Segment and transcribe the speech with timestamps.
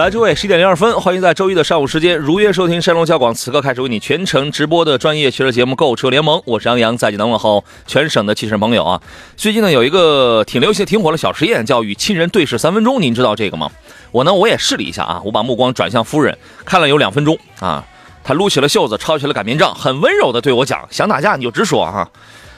[0.00, 9.02] 来，诸位，十一点零二分，欢迎在周一的上午时间如约收听山东交广此刻开始为你全程直播的专业汽车节目《购车联盟》，我是杨洋，在济南问候全省的汽车朋友啊。
[9.36, 13.70] 最近呢，有一个挺流行、挺火的小实验，叫与亲人对视三分钟，您知道这个吗？
[14.10, 17.84] 我呢，我也试了一下啊，我把目光转向夫人，看了有两分钟啊，
[18.24, 22.08] 她撸起了袖子，抄起了擀面杖，很温柔的对我讲：“想打架你就直说哈。”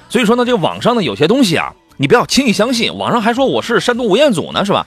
[0.09, 4.87] 所以说呢，这个网上呢有些东西啊，你不要轻易相信，网上还说我是山东吴彦祖呢，是吧？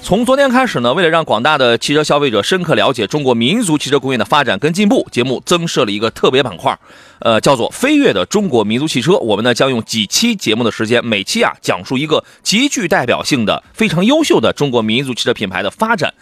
[0.00, 6.78] 从昨天开始呢，为了让广大的汽车消费者深刻了解中国民族汽车工业的发展跟进步，节目增设了一个特别板块，
[7.18, 9.18] 呃，叫做“飞跃的中国民族汽车”。
[9.20, 16.14] 我们呢将用几期节目的时间，每期啊讲述一个极具代表性的、非常优秀的中国民族汽车品牌的发展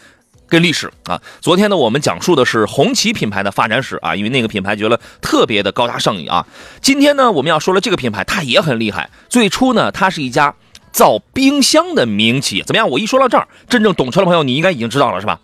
[0.48, 1.22] 跟历史啊。
[1.40, 6.44] 昨天呢，我们讲述的是红旗品牌的发展史啊，因为那个品牌觉得特别的高大上瘾啊。
[6.80, 9.10] 今天呢，我们要说了这个品牌，它也很厉害。
[9.28, 10.52] 最初呢，它是一家。
[10.96, 12.88] 造冰箱的名企业怎么样？
[12.88, 15.38] 我一说到这儿，真正懂车的朋友，你应该已经知道了，是吧？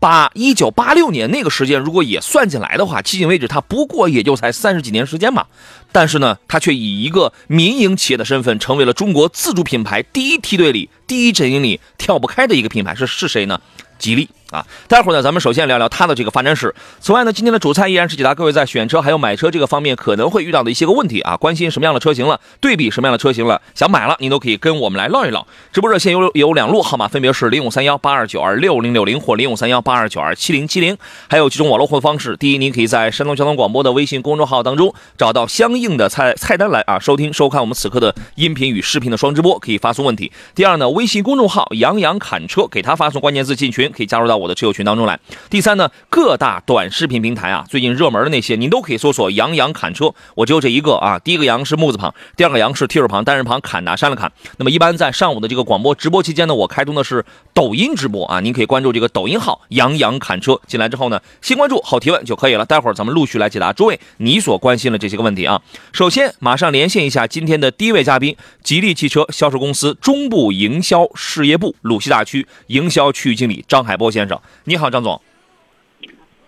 [0.00, 5.46] 把一九八六年那个时间如果也算进来的话，迄今为止，它不过也就才三十几年时间嘛。
[5.92, 12.96] 但是呢，它却以一个民营企业的身份，成为了中国自主品牌第一梯队里、第一阵营里跳不开的一个品牌。
[12.96, 13.60] 是是谁呢？
[14.00, 14.28] 吉利。
[14.50, 16.74] 啊，待会儿呢，咱们首先聊聊它的这个发展史。
[17.00, 21.36] 此外呢，今天的主菜依然是解答各位在选车还有买车这个方面可能会遇到的一些个问题啊。
[21.36, 25.46] 关心什么样的车型了，对比什么样的车型了，想买了，您都可以跟我们来唠一唠。
[25.72, 30.96] 直播热线有有两路号码，分别是零五三幺八二九二六零六零或零五三幺八二九二七零七零。
[31.28, 40.32] 还有几种网络互动方式：第一，您可以在山东交通广播的微信公众号当中找到相应的菜菜单栏啊，收听收看我们此刻的音频与视频的双直播，可以发送问题。
[40.54, 45.18] 第二呢，微信公众号杨洋侃车，给他发送关键字进群，可以加入到我的车友群当中来。
[45.50, 51.18] 第三呢，各大短视频平台啊，最近热门的那些，您都可以搜索“杨洋侃车”，我只有这一个啊。
[51.18, 54.30] 第一个“杨”是木字旁，第二个“杨”是提手旁，单人旁，砍拿山了砍。
[54.56, 62.64] 那么一般在上午的这个广播直播期间呢，我开通的是抖音直播啊，您可以关注这个抖音号“杨洋侃车”，进来之后呢，先关注后提问就可以了。
[62.66, 65.62] 待会儿咱们陆续来解答诸位你所关心的这些个问题啊。
[65.92, 74.27] 首先，马上连线一下今天的第一位嘉宾，吉利汽车销售公司中部营销事业部鲁西大区营销区域经理张海波先生，
[74.64, 75.20] 你好，张总。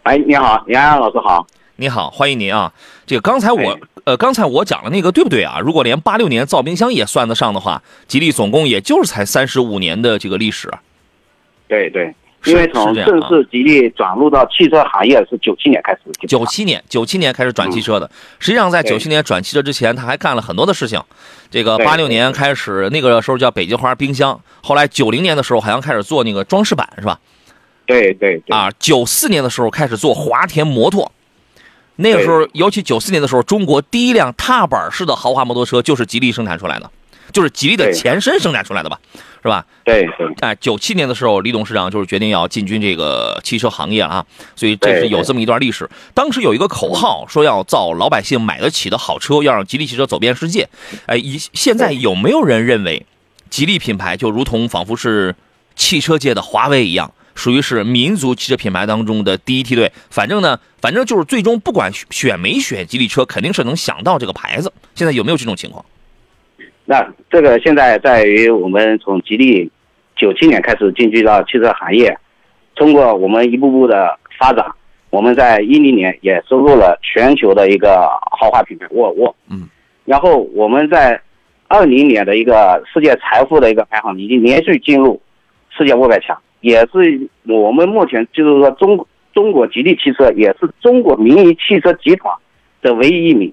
[0.03, 1.47] 哎，你好，杨洋老师好，
[1.77, 2.73] 你好，欢迎您啊！
[3.07, 5.61] 这个刚才我呃，刚才我讲的那个对不对啊？
[5.61, 10.73] 如果连八六年造冰箱也算得上的话，吉利总共也就是才三十五年的这个历史。
[11.69, 12.13] 对对，
[12.47, 16.01] 因为从正式吉利转入到汽车行业是九七年开始。
[16.27, 18.11] 九七年，九七年开始转汽车的。
[18.39, 20.99] 实际上，在九七年转汽车之前，他还干了很多的事情。
[21.51, 27.21] 这个八六年开始，那个时候叫北极花冰箱，后来九零年的时候好像开始做那个装饰板，是吧？
[27.91, 31.11] 对对啊，九四年的时候开始做华田摩托，
[31.97, 36.89] 那个时候，尤其九四年的时候，中国第一辆踏板式的豪华摩托车就是吉利生产出来的，
[37.33, 39.01] 就是吉利的前身生产出来的吧，
[39.43, 39.67] 是吧？
[39.85, 40.29] 对对。
[40.39, 44.25] 哎，九七年的时候，李董事长就是决定要进军这个汽车行业啊，
[44.55, 45.91] 所以这是有这么一段历史。
[46.15, 50.69] 当时有一个口号说要造老百姓买得起的好车，要让吉利汽车走遍世界。
[51.07, 53.05] 哎，一现在有没有人认为，
[53.51, 55.35] 吉利品牌就如同仿佛是
[55.75, 57.13] 汽车界的华为一样？
[57.35, 64.73] 属于是民族汽车品牌当中的第一梯队，反正呢，反正就是最终不管选没选吉利车，肯定是能想到这个牌子。
[64.95, 65.85] 现在有没有这种情况？
[66.85, 69.71] 那这个现在在于我们从吉利
[70.17, 72.19] 九七年开始进军到汽车行业，
[72.75, 74.67] 通过我们一步步的发展，
[75.11, 78.09] 我们在一零年也收购了全球的一个
[78.39, 79.35] 豪华品牌沃尔沃。
[79.49, 79.69] 嗯，
[80.05, 81.21] 然后我们在
[81.69, 85.23] 二零年的一个世界财富的一个排行已经连续进入
[85.71, 86.37] 世界五百强。
[86.61, 92.35] 也是我们目前就是说中中国吉利汽车也是中国民营汽车集团
[92.83, 93.53] 的唯一一名，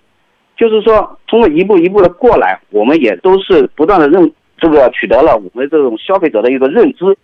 [0.57, 7.18] 就是说通过一步一步的过来，我们也都是不断的认这个取得了我们这种消费者的一个认知。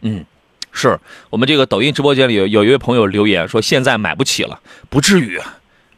[0.00, 0.24] 嗯，
[0.72, 0.98] 是
[1.30, 4.58] 我们这个抖音直播间里有有一位朋友留言说现在买不起了，
[4.88, 5.38] 不至于，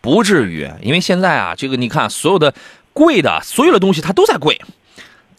[0.00, 2.52] 不至于，因为现在啊，这个你看所有的
[2.92, 4.60] 贵的所有的东西它都在贵。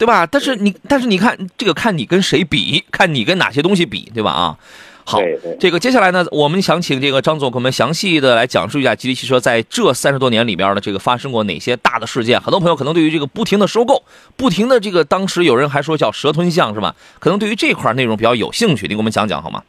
[0.00, 0.26] 对吧？
[0.26, 4.30] 但是你，但是你看这个，看你跟谁比，看你跟哪些东西比，对吧？
[4.30, 4.56] 啊，
[5.04, 5.20] 好
[5.58, 12.40] 这个接下来呢，我们想请这个张总给我们详细的来讲述一下吉利汽车在这三十多年里边的这个发生过哪些大的事件。
[12.40, 14.02] 很多朋友可能对于这个不停的收购、
[14.38, 16.96] 不停的这个，当时有人还说叫蛇吞象是吧？
[17.18, 19.62] 可能对于这块内容比较有兴趣，你给我们讲讲好吗？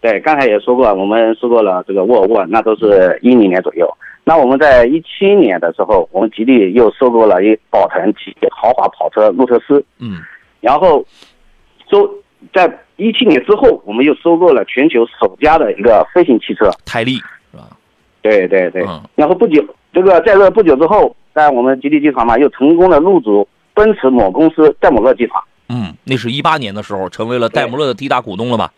[0.00, 3.86] 对，刚才也说过，我们说过了这个沃尔沃，那都是一零年左右。
[4.24, 10.20] 那我们在一七年的时候，我们吉利又收购了一宝腾旗豪华跑车路特斯，嗯
[10.60, 11.04] 然后
[11.90, 12.08] 收
[12.54, 16.70] 在一七年之后，我们又收购了全球首家的一个飞行汽车。
[16.84, 17.16] 泰利
[17.50, 17.64] 是吧？
[18.20, 25.42] 对对对，嗯然后不久，这个在这不久之后，在我们吉利集团嘛，又成功的入主奔驰某公司戴姆勒集团。
[25.68, 28.72] 嗯，那是一八年的时候，成为了戴姆勒的第一大股东了吧？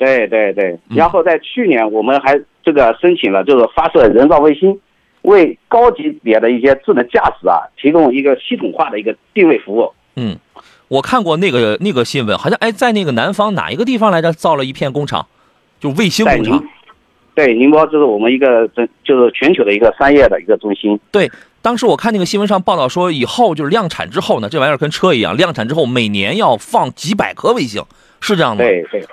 [0.00, 4.80] 对对对，嗯然后在去年我们还这个申请了，就是发射人造卫星，
[5.22, 9.92] 为高级别的一些智能驾驶啊提供一个系统化的一个定位服务。
[10.16, 10.38] 嗯，
[10.88, 15.26] 我看过那个那个新闻，好像哎，在那个南方哪一个地方来着，造了一片工厂，
[15.78, 16.64] 就卫星工厂。，
[17.34, 20.98] 对宁波就是我们一个真就是全球的一个商业的一个中心。
[21.12, 21.30] 对，
[21.60, 27.84] 当时我看那个新闻上报道说，以后就是量产之后呢，这玩意儿跟车一样，量产之后每年要放几百颗卫星，
[28.20, 28.64] 是这样吗？
[28.64, 29.08] 对对对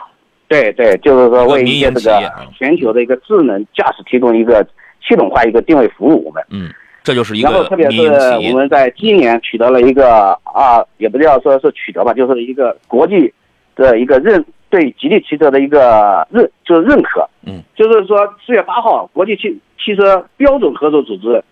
[0.48, 4.66] 对对，就是说为一些这个全球的一个智能驾驶提供一个
[5.06, 6.26] 系统化一个定位服务。
[6.26, 6.42] 我们。
[6.50, 6.70] 嗯，
[7.04, 8.02] 这就是一然后个特别是。
[8.50, 13.34] 我们在今年取得了一个啊，也不叫说是取得吧，就是一个国际
[13.76, 17.30] 的一个认对吉利汽车的一个认就是认可。
[17.46, 21.44] 嗯，就是说四月八号，国际汽汽车标准合作组织，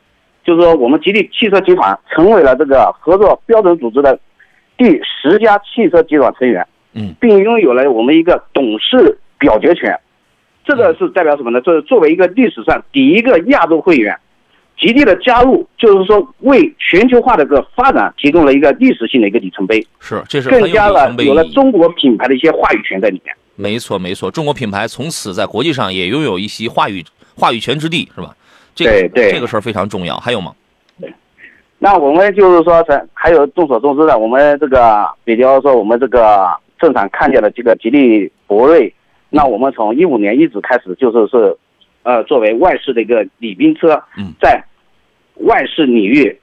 [0.45, 4.17] 就是说我们吉利汽车集团成为了这个合作标准组织的
[4.77, 6.65] 第十家汽车集团成员。
[6.95, 9.99] 嗯，并拥有了我们一个董事表决权。
[10.63, 11.61] 这个是代表什么呢？
[11.61, 14.17] 这是作为一个历史上第一个亚洲会员，
[14.79, 21.13] 极力的加入，就是说为全球化的一个发展提供了一个历史性的一个里程碑，是，这是更加了。
[21.19, 23.35] 有了中国品牌的一些话语权在里面。
[23.55, 27.03] 没错，没错，中国品牌从此在国际上也拥有一席话语
[27.35, 28.35] 话语权之地，是吧？
[28.73, 30.17] 这个这个事儿非常重要。
[30.17, 30.51] 还有吗？
[30.99, 31.13] 对
[31.77, 36.49] 那我们就是说，咱还有众所周知的，我们这个，比如说我们这个
[36.85, 38.93] 正常看见的这个吉利博瑞，
[39.31, 41.57] 那我们从一五年一直开始就是是，
[42.03, 44.63] 呃，作为外事的一个礼宾车嗯，在
[45.37, 46.39] 外事领域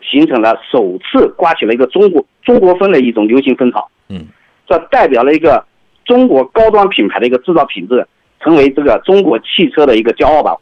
[0.00, 3.86] 形成了首次刮起了一个中国中国风的一种流行风潮。
[4.08, 4.24] 嗯，
[4.66, 5.62] 这代表了一个
[6.06, 8.06] 中国高端品牌的一个制造品质，
[8.40, 10.56] 成为这个中国汽车的一个骄傲吧。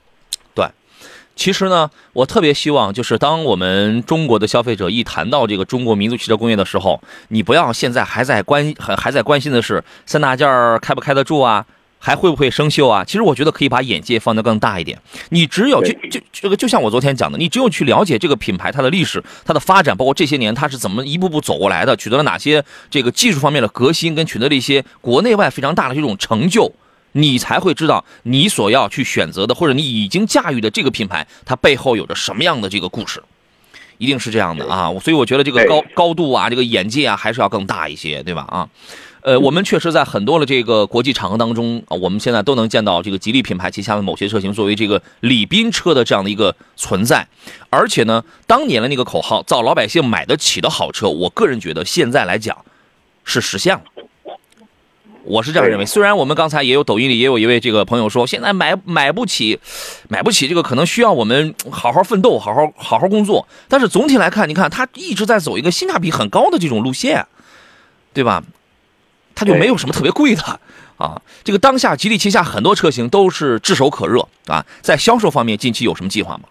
[1.37, 11.65] 其实呢，我特别希望，就是当我们中国的消费者一谈到这个中国民族汽车工业的时候，你不要现在还在关还还在关心的是三大件儿开不开得住啊，
[11.99, 13.05] 还会不会生锈啊？
[13.05, 14.99] 其实我觉得可以把眼界放得更大一点。
[15.29, 26.73] 你只有就就这个，就像我昨天讲的，你只有去了解这个品牌它的历史、它的发展，包括这些年它是怎么一步步走过来的，取得了哪些这个技术方面的革新，跟取得了一些国内外非常大的这种成就。
[27.17, 33.23] 你才会知道你所要去选择的，或者你已经驾驭的这个品牌，它背后有着什么样的这个故事，
[33.97, 34.93] 一定是这样的啊。
[35.01, 38.43] 所以我觉得这个高高度啊，这个眼界啊，还是要更大一些，对吧？
[38.49, 38.69] 啊，
[39.23, 47.27] 呃，我们确实在很多的这个国际场合当中啊，我们现在都能见到这个吉利品牌旗下的某些车型作为这个礼宾车的这样的一个存在。
[47.71, 52.57] 而且呢，当年的那个口号“造老百姓买得起的好车”，我个人觉得现在来讲
[53.25, 53.83] 是实现了。
[55.27, 59.59] 我是这样认为，虽然我们刚才也有抖音里也有一位这个朋友说，现在买买不起，
[60.09, 63.47] 买不起这个可能需要我们好好奋斗，好好好好工作。
[63.69, 67.27] 但是总体来看，你看它一直在走一个性价比很高的这种路线，
[68.15, 68.43] 对吧？
[69.35, 70.43] 它就没有什么特别贵的
[70.97, 71.21] 啊。
[71.45, 76.45] 这个当下吉利旗下很多车型都是炙手可热啊，在销售方面近期有什么计划吗？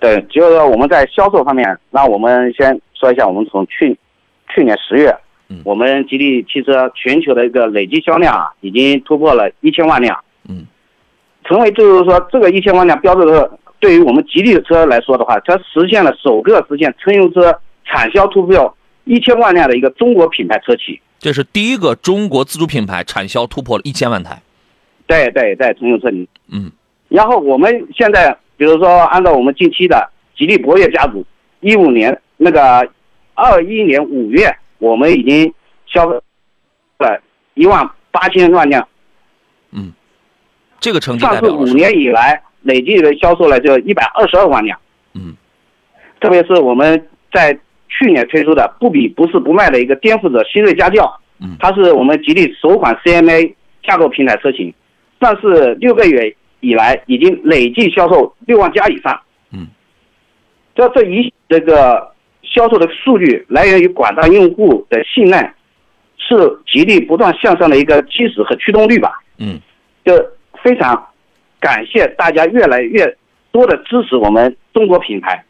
[0.00, 3.96] 对，就是说我们在销售方面，那我们先说一下，我们从去
[4.52, 5.16] 去年十月
[5.48, 10.66] 嗯，我们吉利汽车全球的一个累计销量啊，已经突破了一千万辆，嗯，
[11.44, 21.00] 成为就是说这个一千万辆标志着，对于我们吉利的车来说的话，它实现了首个实现乘用车产销突破一千万辆的一个中国品牌车企。
[21.18, 24.42] 这是第一个中国自主品牌产销突破了一千万台。
[25.06, 26.28] 对对，在乘用车里。
[26.52, 26.70] 嗯
[27.08, 31.24] 然后我们现在，比如说按照我们近期的吉利博越家族，
[31.60, 32.90] 一五年那个
[33.34, 35.52] 二一年五月，我们已经
[35.86, 36.22] 销了
[37.54, 38.86] 一万八千万辆，
[39.70, 39.92] 嗯，
[40.80, 41.64] 这个成绩上市五？
[41.66, 44.78] 年以来累计的销售了就一百二十二万辆。
[45.14, 45.36] 嗯
[46.20, 47.52] 特别是我们在
[47.88, 54.72] 去年推出的不比不是不卖的一个颠覆者新锐家轿，嗯它是我们吉利首款 CMA 架构平台车型，
[55.20, 59.20] 上市六个月以来已经累计销售六万加以上。
[59.52, 59.68] 嗯，
[60.74, 62.10] 这这一这个
[62.46, 65.54] 销售的数据来源于广大用户的信赖，
[66.16, 66.36] 是
[66.66, 69.20] 吉利不断向上的一个基石和驱动力吧。
[69.38, 69.60] 嗯，
[70.04, 70.14] 就
[70.62, 71.06] 非常
[71.60, 73.16] 感谢大家越来越
[73.52, 75.44] 多的支持我们中国品牌。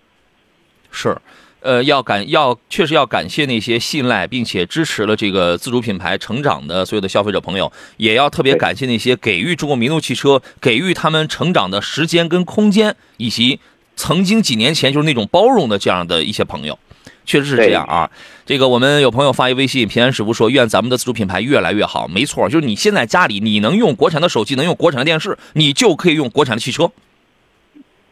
[0.90, 1.16] 是。
[1.60, 13.58] 呃，要感要确实要感谢那些信赖并且支持了这个自主品牌成长的所有的消费者朋友，也要特别感谢那些给予中国民族汽车给予他们成长的时间跟空间，以及
[13.96, 16.78] 曾经几年前就是那种包容的这样的一些朋友，
[17.26, 18.10] 确实是这样啊。
[18.46, 22.08] 这个我们有朋友发一微信，平安师傅说愿咱们的自主品牌越来越好。
[22.08, 26.90] 没错，就是你现在家里你能用国产的手机，能用国产的电视，你就可以用国产的汽车，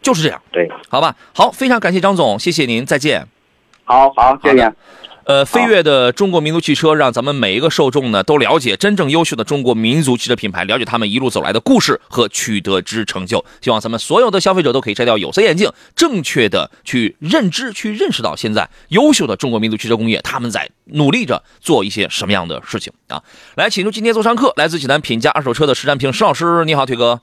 [0.02, 0.42] 就是这样。
[0.50, 3.26] 对，好吧，好，非常感谢张总，谢谢您，再见。
[3.84, 4.72] 好好，谢谢。
[5.24, 13.44] 呃，飞跃的中国民族汽车，让咱们每一个受众呢都了解真正优秀的中国民族汽车品牌，了解他们一路走来的故事和取得之成就。
[13.62, 23.22] 希望咱们所有的消费者都可以摘掉有色眼镜，正确的去认知、去认识到现在优秀的中国民族汽车工业他们在努力着做一些什么样的事情啊！
[23.56, 27.20] 来，请出今天做上课，来自济南品家二手车的实战评石老师，你好，腿哥。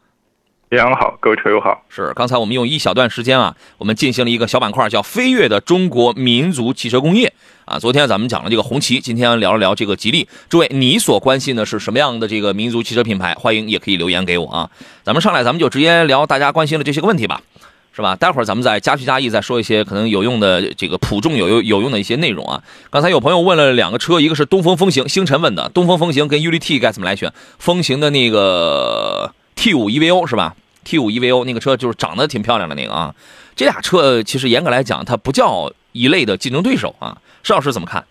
[0.72, 1.84] 杨好，各位车友好。
[1.90, 7.34] 是，刚才我们用一小段时间啊，我们进行了一个小板块，叫“飞跃的中国民族汽车工业”
[7.66, 7.78] 啊。
[7.78, 10.30] 昨天咱们讲了这个红旗，今天聊了聊这个吉利。
[10.48, 13.36] 诸位，你所关心的是什么样的这个民族汽车品牌？
[13.36, 14.70] 欢迎也可以留言给我啊。
[15.04, 17.42] 咱们上来，咱们就直接聊大家关心的这些个问题吧，
[17.94, 18.16] 是吧？
[18.16, 22.64] 待会儿咱们再加叙加意，再说一些可能有用的这个普众有有有用的一些内容啊。
[22.90, 27.34] 刚才有朋友问了两个车，一个是东风风行，星辰问的东风风行跟 U T 该怎么来选？
[27.60, 33.14] 风行的那个 T 五 EVO 是吧？T 五 EVO 那个车就是长得挺漂亮的那个啊，
[33.56, 37.16] 这俩车其实严格来讲，它不叫一类的竞争对手啊。
[37.44, 38.04] 邵老师怎么看？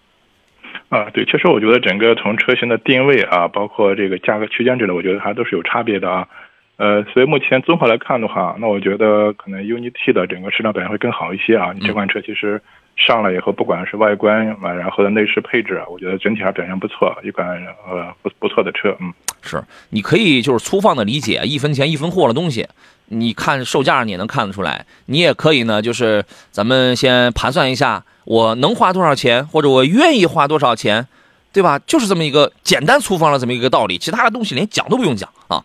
[0.91, 6.29] 啊，对，确实我觉得整个从车型的定位啊，包括这个价格区间之类，我觉得还都是有差别的啊。
[6.77, 11.73] 呃，所以目前综合来看的话，那我觉得可能 UNI-T 的整个市场表现会更好一些啊。
[11.75, 12.63] 你这款车其实
[12.95, 17.49] 上来以后，不管是外观啊，然后的内饰配置，我觉得整体还表现不错，一款
[17.89, 19.13] 呃不不错的车，嗯。
[19.43, 22.69] 是，你可以就是粗放的理解，一分钱一分货的东西，
[23.07, 24.85] 你看售价你也能看得出来。
[25.07, 31.07] 你也可以呢，就是咱们先盘算一下，我能花多少钱，或者我愿意花多少钱，
[31.53, 31.79] 对吧？
[31.87, 35.65] 就是这么一个简单粗放的这么一个道理，其他的东西连讲都不用讲啊。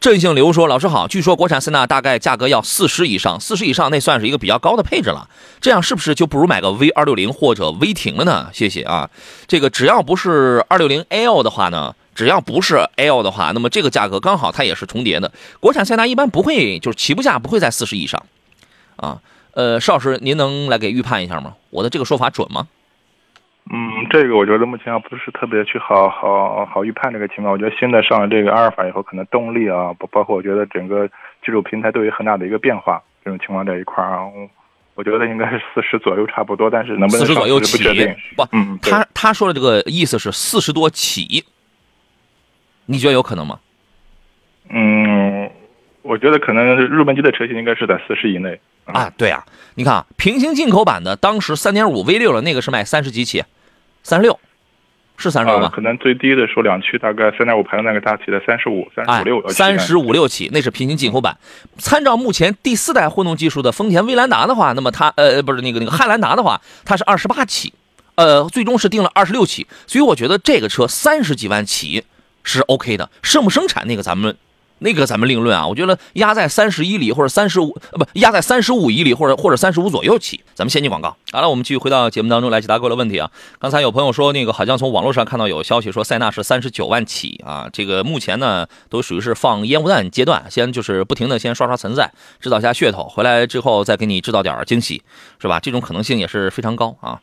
[0.00, 5.28] 郑姓刘说：“老师好，据说国产塞纳大概价格要四十以上，四十以上那算是一个比较高的配置了。
[5.60, 8.50] 这样是不是就不如买个 V 二六零或者威霆了呢？
[8.52, 9.08] 谢谢啊。
[9.46, 15.32] 这个只要不是二六零 L 的话呢？”只要不是 L 的话，那么这个价格刚好它也是重叠的。
[15.60, 18.22] 国产塞纳一般不会就是起步价不会在四十以上，
[18.96, 19.20] 啊，
[19.52, 21.54] 呃，邵老师您能来给预判一下吗？
[21.70, 22.68] 我的这个说法准吗？
[23.72, 27.52] 嗯，这个我觉得目前不是特别去好好好预判这个情况。
[27.52, 31.06] 我觉得现在上了这个阿尔法以后，可能动力啊，包包括我觉得整个
[31.44, 33.00] 技术平台都有很大的一个变化。
[33.24, 34.26] 这种情况在一块儿啊，
[34.96, 37.84] 我觉得应该是四十左右差不多，但是能不能四十左右起？
[38.36, 41.44] 不，嗯，他他说的这个意思是四十多起。
[42.92, 43.58] 你觉得有可能吗？
[44.68, 45.50] 嗯，
[46.02, 49.10] 我觉得可能入门级的车型应该是在四十以内啊。
[49.16, 49.44] 对啊，
[49.76, 53.42] 你看啊，平行进口版的当时三点五 V 六的那个是卖三十几起，
[54.02, 54.38] 三十六，
[55.16, 55.72] 是三十六吗？
[55.74, 61.38] 可能最低的时候两驱大概三点五排的那个大起的三十五、三十五六三十五六起，那是平行进口版。
[61.78, 67.72] 参照目前第四代混动技术的丰田威兰达的话，那么它呃不是那个那个汉兰达的话，它是二十八起，
[68.16, 69.66] 呃，最终是定了二十六起。
[69.86, 72.04] 所以我觉得这个车三十几万起。
[72.42, 74.36] 是 OK 的，生不生产那个咱们，
[74.78, 75.66] 那个咱们另论啊。
[75.66, 80.40] 我觉得压在三十一里或者三十五，不，压在三十五以里或者或者三十五左右起。
[80.54, 81.16] 咱们先进广告。
[81.30, 83.30] 好了，我们继续回到节目当中来解答各位的问题啊。
[83.58, 87.68] 刚才有朋友说那个好像从网络上看到有消息说塞纳是三十九万起啊。
[87.72, 95.02] 这个目前呢都属于是放烟雾弹阶段，先就是不停的先刷刷存在，制造一下噱头，回来之后再给你制造点惊喜，
[95.40, 95.58] 是吧？
[95.60, 97.20] 这种可能性也是非常高啊。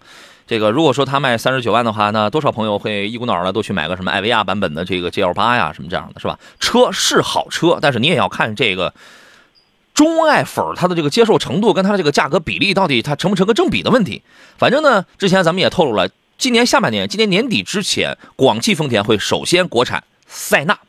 [0.50, 6.40] 这个如果说它卖三十九万的话，那多少朋友会一股脑儿的都去买个什么艾维亚版本的这个 GL 八呀，什么这样的，是吧？
[6.60, 8.92] 车是好车，但是你也要看这个
[9.94, 14.24] 中爱粉它的这个接受程度跟它的这个价格比例到底它成不成个正比的问题。
[14.58, 20.80] 反正呢，之前咱们也透露了，今年下半年，今年年底之前，广汽丰田会首先国产塞纳。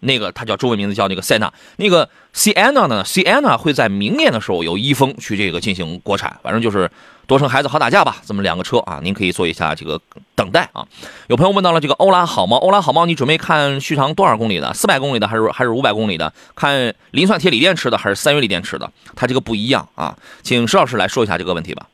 [0.00, 6.90] 那个它叫中文名字叫那个塞纳，那个 Sienna 呢？Sienna 会在明年的时候由一丰去这个进行国产，反正就是
[7.26, 10.00] 多生孩子好打架吧，这么两个车啊，您可以做一下这个
[10.34, 10.86] 等待啊。
[11.28, 14.72] 有朋友问到了这个欧拉好猫，欧拉好猫，你准备看续航多少公里的？
[14.74, 16.32] 四百公里的还是还是五百公里的？
[16.54, 18.90] 看磷酸铁锂电池的还是三元锂电池的？
[19.14, 21.86] 它这个不一样啊，请石老师来说一下这个问题吧。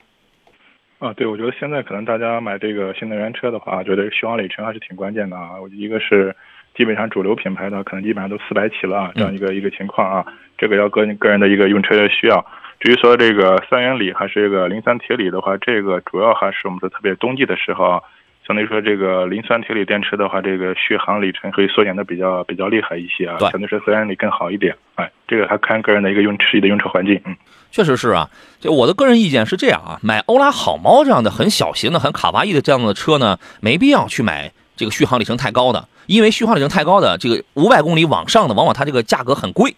[0.98, 5.56] 啊，对，我觉得现在可能大家买这个新能源车的话，觉得续航里程还是挺关键的啊。
[5.72, 6.34] 一个是。
[6.76, 10.26] 基本上主流品牌的可能基本上都四百起了啊，这样一个一个情况啊，
[10.59, 12.45] 这个要个个人的一个用车的需要。
[12.78, 18.02] 至于说这个三元锂还是这个磷酸铁锂的话，这个主要还是我们说特别冬季的时候啊，
[18.47, 24.76] 相对于说这个磷酸铁锂电池的话，这个续航里程可以缩减的比较比较厉害一些啊，对相对说三元锂更好一点。
[24.97, 27.18] 哎，这个还看个人的一个用实际的用车环境。
[27.25, 27.35] 嗯，
[27.71, 28.28] 确实是啊，
[28.61, 39.75] 就我的个人意见是这样啊，买欧拉好猫这样的很小型的、很卡哇伊的这样的车呢，没必要去买这个续航里程太高的，因为续航里程太高的这个五百公里往上的，往往它这个价格很贵，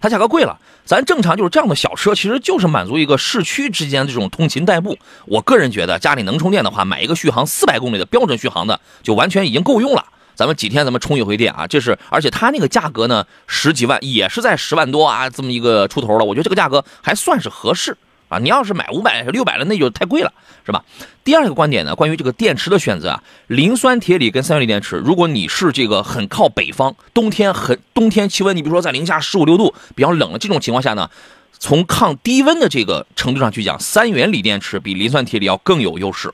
[0.00, 0.58] 它价格贵了。
[0.84, 4.96] 咱正常就是这样的小车，其实就是满足一个市区之间这种通勤代步。
[5.26, 10.04] 我个人觉得家里能充电的话，买一个续航四百公里的标准续航的，就完全已经够用了。
[10.34, 17.96] 咱们几天咱们充一回电啊，这是而且它那个价格呢十几万，也是在十万多啊这么一个出头了，我觉得这个价格还算是合适
[18.30, 18.38] 啊。
[18.38, 20.32] 你要是买五百六百的，那就太贵了，
[20.64, 20.82] 是吧？
[21.22, 31.10] 第二个观点呢，关于这个电池的选择啊，磷酸铁锂跟三元锂电池，如果你是这个很靠北方，冬天很冬天气温，你比如说在零下十五六度，比较冷的这种情况下呢，
[31.58, 36.32] 从抗低温的这个程度上去讲，三元锂电池比磷酸铁锂要更有优势，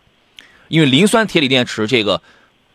[0.69, 2.23] 因为磷酸铁锂电池这个。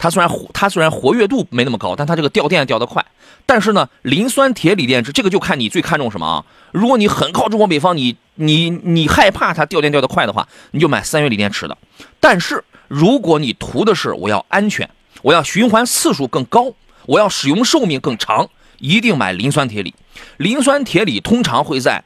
[0.04, 3.06] 它虽然活，它虽然活跃度没那么高，但它这个掉电掉得快。
[3.46, 6.44] 但是呢，磷酸铁锂电池这个就看你最看重什么啊？
[6.72, 11.78] 如果你很靠中国北方，你你你害怕它掉电掉得快的话，你就买三元锂电池的。
[12.20, 14.90] 但是如果你图的是我要安全，
[15.22, 16.74] 我要循环次数更高，
[17.06, 19.94] 我要使用寿命更长，一定买磷酸铁锂。
[20.38, 22.04] 磷酸铁锂通常会在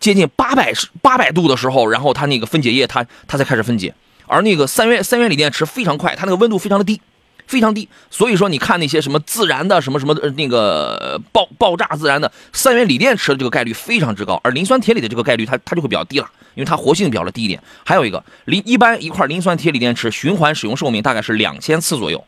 [0.00, 3.94] 接近八百八百度的时候，然后它那个分解液它它才开始分解，
[4.26, 7.00] 而那个三元三元锂电池非常快，它那个温度非常的低。
[7.48, 17.60] 非常低，所以说你看那些什么自燃的什么什么呃那个爆爆炸自燃的三元锂电池的这个概率非常之高，而磷酸铁锂的这个概率它它就会比较低了，因为它活性比较的低一点。
[17.84, 22.22] 还有一个磷一般一块磷酸铁锂电池循环使用寿命大概是两千次左右，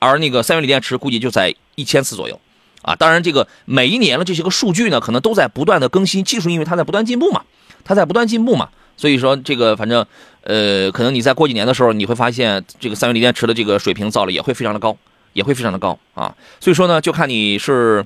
[0.00, 2.40] 而那个三元锂电池估计就在一千次左右，
[2.82, 7.42] 啊，当然这个每一年的这些个数据呢，可能都在不断的更新，技术因为它在不断进步嘛，
[7.84, 8.70] 它在不断进步嘛，
[9.02, 10.06] 所以说这个反正。
[10.44, 14.96] 呃，可能你在过几年的时候，你会发现这个三元锂电池的这个水平造了也会非常的高，
[15.34, 16.34] 也会非常的高啊。
[16.58, 18.04] 所以说呢，就看你是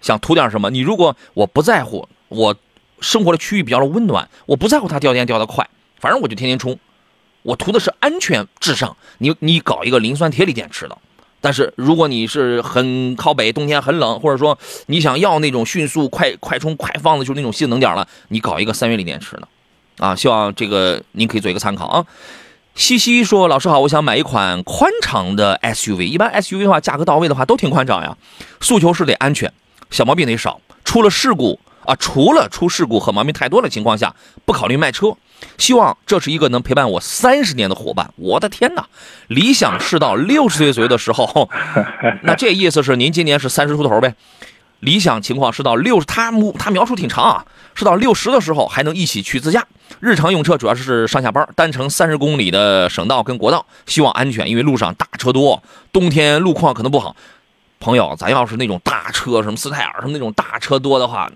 [0.00, 0.68] 想图点什么。
[0.70, 2.56] 你如果我不在乎，我
[3.00, 5.64] 生活的区域比较的温暖，我不在乎它掉电掉的快，
[6.00, 6.76] 反正我就天天充。
[7.42, 8.96] 我图的是安全至上。
[9.18, 10.98] 你你搞一个磷酸铁锂电池的，
[11.40, 19.46] 但是如果你是很靠北，冬天很冷，或者说你想要那种迅速快快充快放的，就是那种性能点了，你搞一个三元锂电池的。
[19.98, 22.04] 啊，希望这个您可以做一个参考啊。
[22.74, 26.02] 西西说：“老师好，我想买一款宽敞的 SUV。
[26.02, 28.14] 一般 SUV 的话，价格到位的话都挺宽敞呀。
[28.60, 29.50] 诉求是得安全，
[29.90, 30.60] 小毛病得少。
[30.84, 35.14] 出了事故啊，除了出事故和毛病太多的情况下，不考虑卖车。
[35.56, 38.10] 希望这是一个能陪伴我三十年的伙伴。
[38.16, 38.86] 我的天哪，
[39.28, 41.48] 理想是到六十岁左右的时候，
[42.24, 44.14] 那这意思是您今年是三十出头呗？
[44.80, 49.64] 理想情况是到六十，他他描述挺长啊，是到六十的时候还能一起去自驾。”
[50.00, 55.62] 日常用车主要是上下班，单程三十公里的省道跟国道，希望安全，因为路上大车多，
[55.92, 57.14] 冬天路况可能不好。
[57.78, 61.30] 朋友，咱要是那种大车，什么斯泰尔什么那种大车多的话。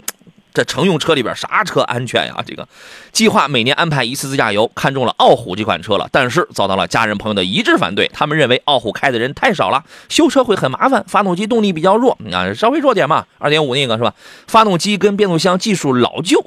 [0.53, 2.43] 这乘用车里边啥车安全呀？
[2.47, 2.67] 这个
[3.13, 8.11] 计划每年安排一次自驾游，看中了傲虎这款车了，但是遭到了家人朋友的一致反对。
[8.13, 14.15] 他们认为傲虎开的人太少了，修车会很麻烦，发动机动力比较弱啊，稍微弱点嘛，二点五那个是吧？
[14.47, 16.43] 发动机跟变速箱技术老旧，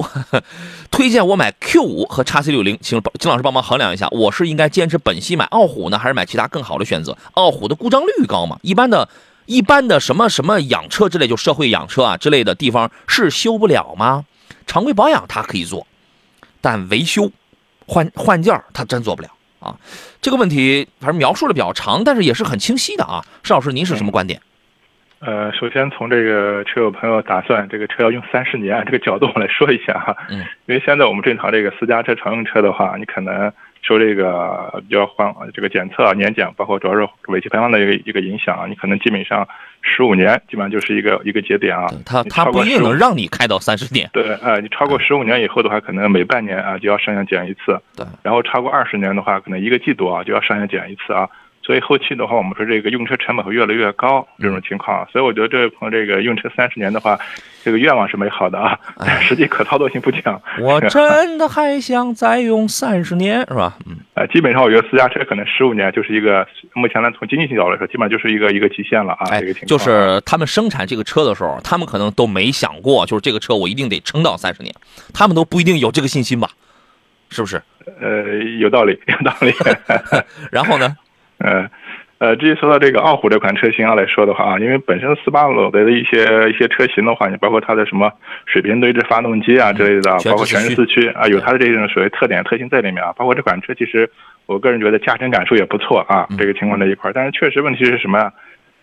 [0.91, 7.17] 推荐我买 Q 五和叉 C 六零，请请老师帮忙衡量一下，我是应该坚持本溪买傲虎呢，还是买其他更好的选择？
[7.33, 8.57] 傲虎的故障率高吗？
[8.61, 9.07] 一般的。
[9.45, 14.25] 一般的什么什么养车之类，就社会养车啊之类的地方是修不了吗？
[14.65, 15.85] 常规保养它可以做，
[16.61, 17.31] 但维修、
[17.85, 19.29] 换换件儿它真做不了
[19.59, 19.75] 啊。
[20.21, 23.23] 这个问题反正描述的比较长，但是也是很清晰的啊。
[23.43, 24.41] 邵老师，您是什么观点？
[25.19, 30.15] 呃，首先从这个车友朋友打算这个车要用三十年这个角度我来说一下哈。
[30.29, 30.39] 嗯。
[30.65, 33.51] 因为现在我们正常这个私家车常用车的话，你可能。
[33.83, 39.47] 受这个比较换这个检测啊、年检，包括主要是尾气排放的一个一个影响啊，你可能基本上
[39.81, 41.87] 十五年基本上就是一个一个节点啊。
[42.05, 44.09] 它它不一定能让你开到三十年。
[44.13, 47.77] 对，呃，你超过十五年以后的话，可能每半年啊就要上下检一次。
[47.95, 48.05] 对。
[48.23, 51.29] 然后超过二十年的话，可能一个季度啊就要上下检一次啊。
[51.63, 55.07] 所以后期的话，我们说这个用车成本会越来越高这种情况。
[55.11, 57.17] 所以我觉得这位朋友这个用车三十年的话。
[57.65, 58.77] 这个愿望是美好的啊，
[59.21, 60.37] 实际可操作性不强。
[60.59, 63.77] 我真的还想再用三十年，是吧？
[63.85, 69.39] 嗯，呃，基本上我觉得私家车可能十五年就是一个目前呢从经济性角度来说，基本上就是一个一个极限了啊。
[69.39, 74.75] 这个情况就是他们生产这个车的时候，他们可能都没想过，就是这个车我一定得撑到三十年，
[75.13, 76.49] 他们都不一定有这个信心吧？
[77.29, 77.63] 是不是？
[78.01, 78.23] 呃，
[78.59, 79.53] 有道理，有道理。
[80.51, 80.97] 然后呢？
[81.43, 81.69] 呃。
[82.19, 88.09] 呃，至于说到这个傲虎这款车型啊来说的话啊，因为本身斯巴鲁的一些一些车型的话，你包括它的什么
[88.45, 93.11] 水平对置发动机啊之类的，包括全时四驱啊，有它的这种所谓特点特性在里面啊。
[93.17, 94.09] 包括这款车，其实
[94.45, 97.13] 我个人觉得驾乘感受也不错啊，这个情况这一块儿。
[97.13, 98.31] 但是确实问题是什么呀？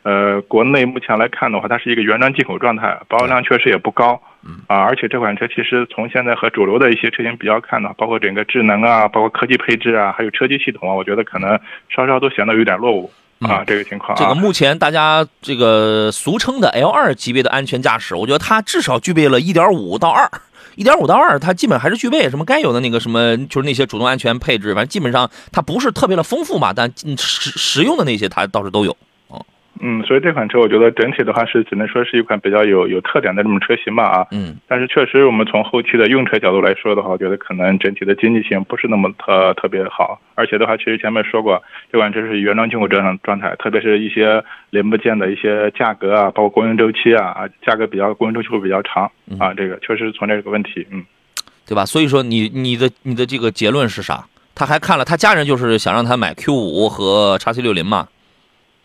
[0.02, 4.20] 呃，国内目前来看的话，它是一个原装进口状态，保有量确实也不高，
[4.66, 11.58] 啊，而且这款车其实从现在和主流的一些车型比较看呢，包括整个智能啊，包括科技配置啊，还有车机系统啊，我觉得可能
[11.94, 13.10] 稍稍都显得有点落伍
[13.40, 14.16] 啊，这个情况。
[14.16, 20.26] 这个目前大家这个俗称的 L 二级别的安全驾驶，我觉得它至少具备了一点五到二，
[20.76, 28.96] 一点五到二，它基本还是具备什么该有的那个什么，就是那些主动安全配置，反正基本上它不是特别的丰富嘛，但实实用的那些它倒是都有。
[29.78, 34.26] 嗯，所以这款车我觉得整体的话是只能说是一款比较有有特点的这种车型吧啊。
[34.32, 34.58] 嗯。
[34.66, 40.20] 但是确实，我们从后期的用车角度来说的话，我觉得可能整体的经济性不是那么特特别好。
[40.34, 51.04] 而且的话，其实前面说过，这款车是原装进口这样状态，特别是一些零部件的一些价格啊，包括供应周期啊啊，价格比较供应周期会比较长啊，这个确实存在这个问题，嗯，
[51.66, 51.86] 对吧？
[51.86, 54.26] 所以说你你的你的这个结论是啥？
[54.54, 58.08] 他还看了他家人就是想让他买 Q 五和叉 C 六零嘛。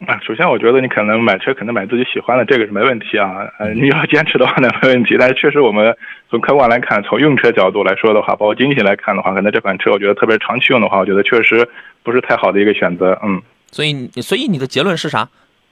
[0.05, 3.47] 啊，首先我觉得你可能买车可能买自己喜欢的，这个是没问题啊。
[3.57, 5.15] 呃，你要坚持的话呢没问题。
[5.17, 5.95] 但是确实我们
[6.29, 11.67] 从客观来看，从用车角度来说的话，包括经济来看的话，可能这款车我觉得特别长期用的话，我觉得确实
[12.03, 13.17] 不是太好的一个选择。
[13.23, 13.41] 嗯。
[13.71, 15.29] 所以，所以你的结论是啥？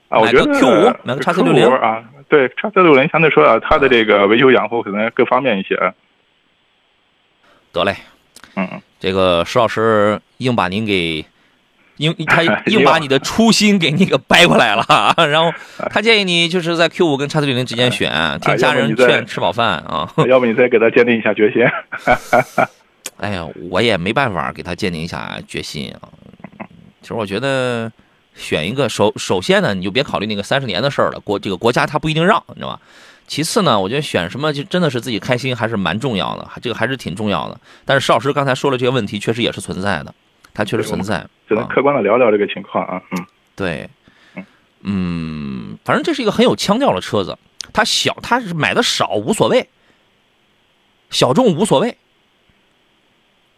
[0.08, 5.78] 啊，我觉得 Q 五买个叉 C 六零啊，对，叉 C 六零相对说啊，它的这个维修养护可能更方便一些。
[7.74, 7.94] 得嘞，
[8.56, 11.26] 嗯，这个石老师硬把您给。
[11.98, 14.86] 硬他 硬把你的初心给你给掰过来了，
[15.30, 15.52] 然后
[15.92, 20.12] 他建议你就是在 Q 五跟叉 C 六零之间选，听家人劝，吃饱饭啊。
[20.28, 21.64] 要不你再给他坚定一下决心。
[23.18, 26.10] 哎呀，我也没办法给他坚定一下决心啊。
[27.02, 27.92] 其实我觉得
[28.36, 32.80] 选一个首首先呢，你就别考虑那个三十年的事儿了，国这个国家他不一定让，你知道吧？
[33.28, 37.60] 其次呢，我觉得选什么就真的是自己开心还是蛮重要的，这个还是挺重要的。
[37.86, 40.14] 但是邵老师刚才说了这个问题，确实也是存在的。
[40.54, 43.02] 它确实存在，只能客观的聊聊这个情况啊。
[43.12, 43.90] 嗯，对，
[44.82, 47.38] 嗯，反正这是一个很有腔调的车子。
[47.72, 49.68] 它小，它是买的少无所谓，
[51.10, 51.98] 小众无所谓，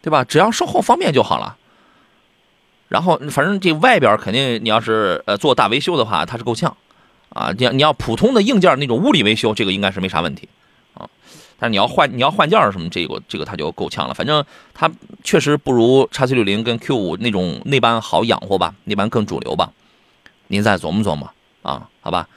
[0.01, 0.23] 对吧？
[0.23, 1.57] 只要售后方便就好了。
[2.87, 6.77] 然后，反正这外边肯定，你要是呃做大维修的话，它是够呛
[7.29, 7.51] 啊。
[7.57, 10.47] 你要你要普通的硬件那种物理维修，这个应该是没啥问题。
[11.57, 14.13] 但你要换你要换件什么，这个这个它就够呛了。
[14.13, 14.91] 反正它
[15.23, 19.71] 确实不如叉 C 六零跟 Q 五那种那般好养活吧，那般更主流吧。
[20.47, 21.29] 您再琢磨琢磨
[21.61, 22.27] 啊，好吧。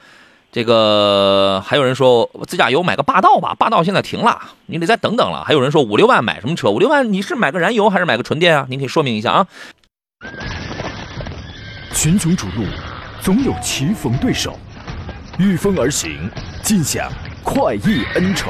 [0.51, 5.43] 这个还有人说自驾游买个霸道吧，霸道现在停了，你得再等等了。
[5.45, 6.71] 还有人说五六万买什么车？
[6.71, 8.65] 五六万你是买个燃油还是买个纯电啊？
[8.67, 9.47] 您可以说明一下啊。
[11.93, 12.65] 群雄逐鹿，
[13.21, 14.57] 总有棋逢对手，
[15.37, 16.27] 御风而行，
[16.63, 17.11] 尽享
[17.43, 18.49] 快意恩仇。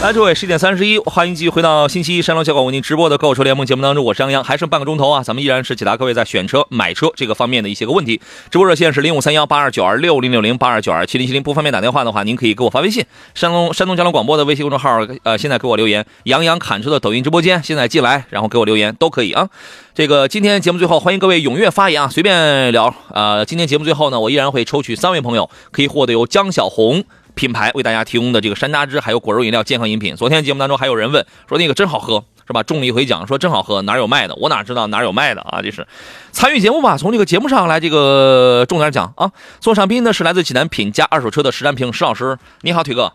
[0.00, 8.20] 来，诸位，十一点三十一，欢迎继续回到星期一山东小广为您直播的购车联盟节目当中，我是杨洋，还剩半个钟头啊，咱们依然是解答各位在选车、买车这个方面的一些个问题。
[8.50, 13.04] 直播热线是零五三幺八二九二六零六零八二九二七零七零，不方便打电话的话，您可以给我发微信。
[13.34, 16.04] 山东山东交通广播的微信公众号，呃，现在给我留言。
[16.24, 19.48] 杨洋侃车的抖音直播间，现在进来，然后给我留言都可以啊。
[19.94, 23.44] 这个今天节目最后，欢迎各位踊跃发言啊，随便聊啊。
[23.44, 27.04] 今天节目最后呢，我依然会抽取三位朋友，可以获得由江小红。
[27.34, 30.14] 品牌为大家提供的这个山楂汁，还有果肉饮料健康饮品。
[30.16, 32.62] 昨天节目当中还有人问说那个真好喝是吧？
[32.62, 34.34] 中了一回奖，说真好喝，哪有卖的？
[34.34, 35.62] 我哪知道哪有卖的啊？
[35.62, 35.86] 这是
[36.32, 39.30] 参与节目吧，从这个节目上来这个中点奖啊！
[39.60, 43.12] 送上宾呢是来自济南品家二手车的石占平石老师，你好，腿哥。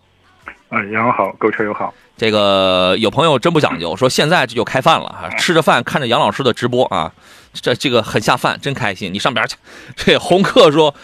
[0.70, 1.94] 啊，杨好，购车友好。
[2.16, 7.12] 这个有朋友真不讲究，说现在这就开饭了，吃着饭看着杨老师的直播啊，
[7.54, 9.14] 这这个很下饭，真开心。
[9.14, 9.58] 你上边去。
[9.96, 10.96] 这红客说。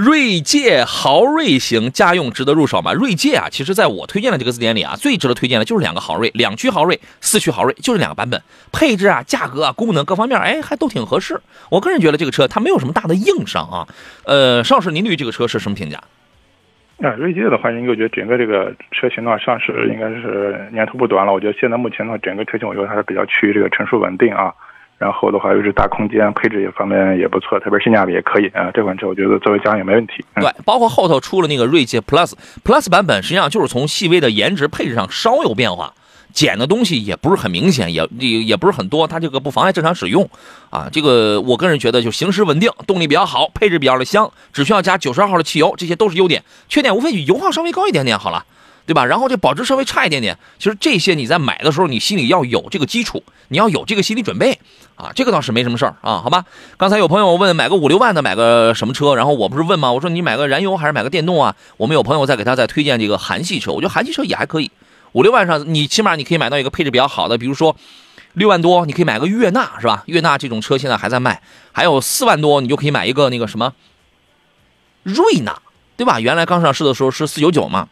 [0.00, 2.94] 锐界豪锐型家用值得入手吗？
[2.94, 8.40] 锐界啊，其实在我推荐的这个字典里啊，最值得推荐的就是两个豪锐，两驱豪锐、四驱豪锐，就是两个版本，
[8.72, 11.38] 配置啊、价格啊、功能各方面，哎，还都挺合适。
[11.70, 13.86] 我个人觉得这个车它没有什么大的硬伤啊。
[14.24, 15.98] 呃，邵师，您对于这个车是什么评价？
[17.02, 21.32] 啊，锐界的话，应该觉得整个这个车型的话，上市应该是年头不短了。
[21.34, 24.50] 我觉得现在目前的话，整个车型我觉得还是比较趋于这个成熟稳定啊。
[25.00, 28.70] 然后的话又是大空间，配置也方面也不错，特别性价比也可以啊。
[28.74, 30.22] 这款车我觉得作为家用也没问题。
[30.34, 35.94] 对，包括后头出了那个锐界 Plus Plus 版本，实际上就是从细微的颜值配置上稍有变化，
[36.34, 40.28] 减的东西也不是很明显，也也也不是很多，它这个不妨碍正常使用
[40.68, 40.86] 啊。
[40.92, 46.44] 这个我个人觉得就行驶稳定，动力比较好，配置比较的香，只需要加九十二号的汽油，这些都是优点。
[46.68, 48.44] 缺点无非油耗稍微高一点点，好了。
[48.90, 49.06] 对吧？
[49.06, 54.58] 然后这保值稍微差一点点，其实这些你在买的时候，你心里要有这个基础，你要有这个心理准备
[54.96, 56.44] 啊，这个倒是没什么事儿啊，好吧？
[56.76, 59.92] 刚才有朋友问买个五六万的买个什么车，然后我不是问吗？
[59.92, 61.54] 我说你买个燃油还是买个电动啊？
[61.76, 64.68] 我们有朋友在给他在推荐这个韩系车，我觉得韩系车也还可以，
[65.12, 67.76] 五六万上你起码你可以买到一个配置比较好的，比如说
[68.32, 70.02] 六万多你可以买个悦纳是吧？
[70.06, 73.72] 悦纳这种车现在还在卖，还有四万多你就可以买一个那个什么
[75.04, 75.56] 瑞纳，
[75.96, 76.18] 对吧？
[76.18, 77.88] 原来刚上市的时候是四九九嘛。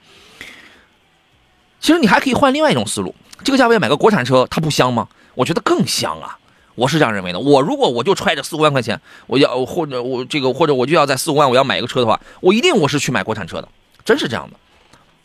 [1.80, 3.14] 其实你还可以换另外一种思路，
[3.44, 5.08] 这个价位买个国产车，它不香吗？
[5.34, 6.38] 我觉得更香啊！
[6.74, 7.38] 我是这样认为的。
[7.38, 13.68] 我如果我就揣着四五万块钱，我要或者我这个或者我就要在四五万我要买一个车的话，我一定我是去买国产车的，
[14.04, 14.56] 真是这样的。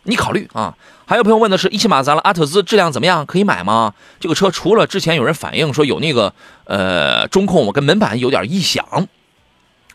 [0.03, 0.75] 你考虑啊。
[1.05, 3.25] 还有朋友问的是，一汽马自达阿特兹质量怎么样？
[3.25, 3.93] 可以买吗？
[4.19, 6.33] 这个车除了之前有人反映说有那个
[6.65, 9.07] 呃中控我跟门板有点异响，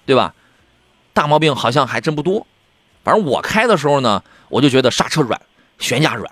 [0.04, 0.34] 对吧？
[1.12, 2.46] 大毛病好像还真不多。
[3.04, 5.40] 反正我开的时候呢，我就觉得刹车软，
[5.78, 6.30] 悬架软。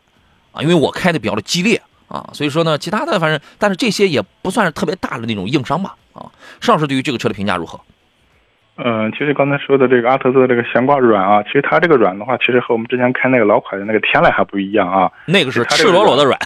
[0.56, 6.26] 啊，因为我开的比较的激烈啊，所以说呢，其他的反正，但是这些也不算是特别大的那种硬伤吧啊。
[6.60, 7.78] 邵老师对于这个车的评价如何？
[8.78, 15.10] 嗯，其实刚才说的这个阿特兹的这个悬挂软啊，其实它这个软的话，其实和我们之前开那个老款的那个天籁还不一样啊。
[15.26, 16.38] 那个是赤裸裸的软，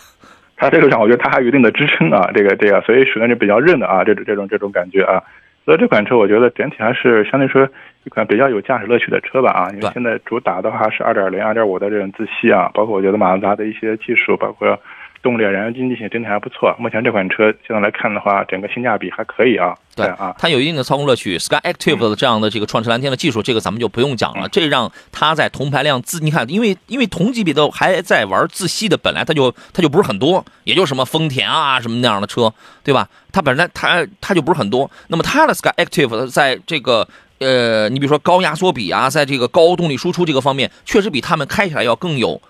[0.56, 5.22] 它这个软我觉得它还有一定的支撑啊，这个这个，所以使用就比较韧的啊，这种这种这种感觉啊。
[5.64, 7.68] 所以这款车我觉得整体还是相对说
[8.04, 14.78] 一款比较有驾驶乐趣的车吧啊，因为现在主打的话是二点零、二点五的这种自吸啊，包括我觉得马自达的一些技术，包括。
[15.22, 16.74] 动力、燃油经济性整体还不错。
[16.78, 19.76] 目前这款车现在来看的话，整个性价比还可以啊。
[19.94, 21.38] 对啊，它有一定的操控乐趣。
[21.38, 24.48] Sky Active 的这样的这个创驰蓝天的技术，这个咱们就不用讲了。
[24.48, 32.50] 这让它在同排量自，你看，因为因为同级别的还在玩自吸的，本来它就它就不是很多，也就什么丰田啊什么那样的车，
[32.82, 33.06] 对吧？
[33.30, 34.90] 它本来它它就不是很多。
[35.08, 37.06] 那么它的 Sky Active 在这个
[37.40, 42.40] 呃，你比如说高压缩比啊，在这个高动力输出这个方面，确实比他们开起来要更有。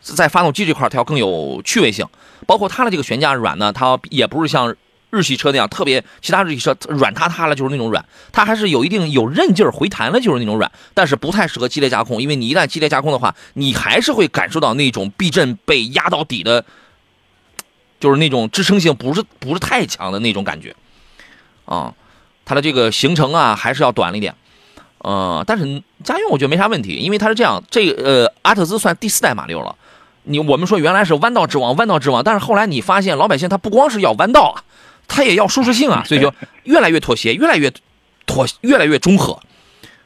[0.00, 2.06] 在发动机这块，它要更有趣味性，
[2.46, 4.76] 包括它的这个悬架软呢，它也不是像
[5.10, 16.64] 日系车那样特别，其他日系车软塌塌了就是那种软，它还是有一定有韧劲儿回弹了就是那种软，但是不太适合激烈驾控，因为你一旦激烈驾控的话，你还是会感受到那种避震被压到底的，
[17.98, 20.76] 就是那种支撑性不是不是太强的那种感觉，
[21.64, 21.92] 啊，
[22.48, 24.34] 它的这个行程啊还是要短了一点。
[25.00, 29.76] 呃，但是家用我觉得没啥问题，因为它是这样，这呃阿特兹算第四代马六了。
[30.22, 34.64] 你我们说原来是弯道之王，弯道之王，但是后来你发现老百姓他不光是要弯道啊，
[35.06, 36.32] 他也要舒适性啊， 所以就
[36.64, 37.70] 越来越妥协，越来越
[38.26, 39.38] 妥，越来越中和，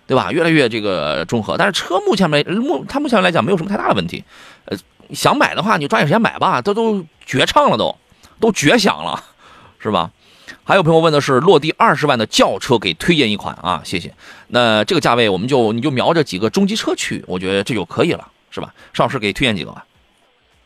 [0.08, 0.32] 对吧？
[0.32, 1.56] 越来越这个中和。
[1.56, 4.24] 但是车目前没目，它目前来讲没有什么太大的问题。
[4.66, 4.76] 呃，
[5.14, 7.96] 想买的话你就抓紧时间买吧，这都绝唱了，都
[8.40, 9.24] 都绝响了，
[9.78, 10.10] 是吧？
[10.64, 14.12] 还有朋友问的是落地二十万的轿车，给推荐一款啊，谢谢。
[14.48, 18.72] 那这个价位我们就你就瞄着几个中级车去，我觉得这就可以了，是吧？
[18.92, 19.84] 邵老师给推荐几个吧。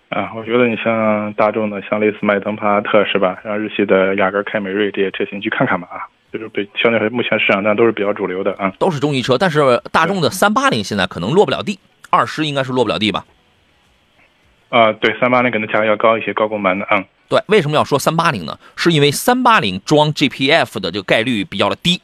[0.08, 3.38] 啊，我觉得你像大众的，像类似迈腾、帕萨特，是吧？
[3.42, 8.72] 像日系的雅阁、凯美瑞这些车型去看看吧啊，就是对，相对来目前市场上都是比较主流的啊。
[8.78, 13.24] 都是中级车，但是大众的三八零现在可能落不了地，二十应该是落不了地吧？
[14.68, 17.02] 啊，对，三八零可能价格要高一些，高功版的啊。
[17.28, 18.58] 对，为什么要说三八零呢？
[18.76, 22.00] 是因为三八零装 GPF 的这个概率比较的低，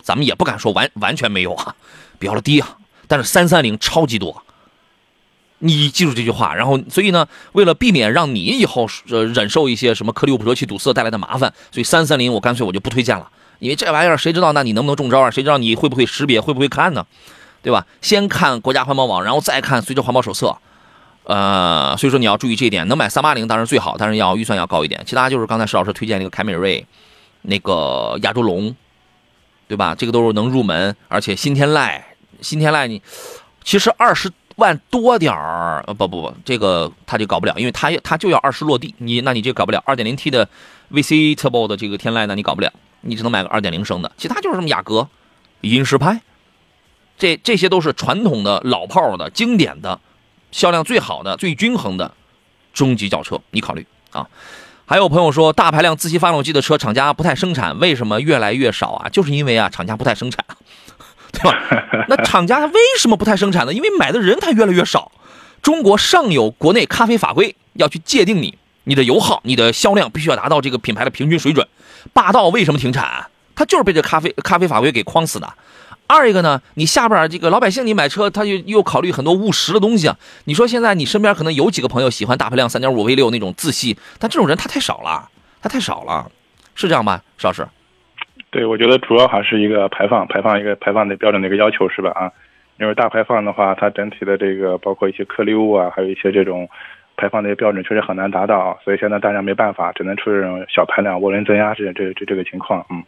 [0.00, 1.74] 咱们也不敢说完完全没有啊，
[2.18, 2.76] 比较的低啊。
[3.06, 4.42] 但是三三零超级多，
[5.58, 6.54] 你记住这句话。
[6.54, 15.30] 然后，所以呢，为了避免让你以后呃忍受一些什么颗粒物破气堵塞带来的麻烦，所以三三零我干脆我就不推荐了，因为这玩意儿谁知道那你能不能中招啊？
[15.30, 17.06] 谁知道你会不会识别，会不会看呢？
[17.62, 17.86] 对吧？
[18.00, 20.56] 先看国家环保网，然后再看随着环保手册。
[21.24, 25.02] 呃，所以说你要注意这一点，能买三八零当然最好，但是要预算要高一点。
[25.06, 26.86] 其他就是刚才石老师推荐那个凯美瑞，
[27.42, 28.76] 那个亚洲龙，
[29.66, 29.94] 对吧？
[29.94, 31.98] 这个都是能入门，而且新天籁，
[32.42, 33.00] 新天籁你
[33.62, 39.82] 其实二十万多点儿，呃不不不，这个他就搞不了，因为他他就要二十落地，你那你这搞不了。
[39.86, 40.46] 二点零 T 的
[40.90, 44.12] VC Turbo 的这个天籁呢，你搞不了，你只能买个二点零升的。
[44.18, 45.08] 其他就是什么雅阁、
[45.62, 46.20] 英仕派，
[47.16, 49.98] 这这些都是传统的老炮的经典的。
[50.54, 52.14] 销量最好的、最均衡的
[52.72, 54.24] 中级轿车，你考虑啊？
[54.86, 59.08] 还有朋友说，大排量自吸发动机的车厂家不太生产，为什么越来越少啊？
[59.08, 60.44] 就是因为啊，厂家不太生产，
[61.32, 61.58] 对吧？
[62.08, 63.74] 那厂家为什么不太生产呢？
[63.74, 65.10] 因为买的人他越来越少。
[65.60, 71.66] 中国上有国内咖啡法规要去界定你，你的油耗、你的销量必须要达到这个品牌的平均水准。
[72.12, 73.26] 霸道为什么停产？
[73.56, 75.52] 它就是被这咖啡咖啡法规给框死的。
[76.06, 80.16] 二一个呢，你下边这个老百姓，你买车，他又又考虑很多务实的东西啊。
[80.44, 85.28] 你说现在你身边可能有几个朋友喜欢大排量三点五 V 六那种自吸，但这种人他太少了，
[85.62, 86.30] 他太少了，
[86.74, 87.66] 是这样吧，邵老师？
[88.50, 92.10] 对，我觉得主要还是一个排放，排放一个排放的标准的一个要求是吧？
[92.10, 92.30] 啊，
[92.78, 96.68] 因为大排放的话，它整体的这个包括一些颗粒物啊，还有一些这种
[97.16, 103.02] 排放的一些标准确实很难达到，所以现在大家没办法，只能出这种小排量涡轮增压这这这这个情况，嗯。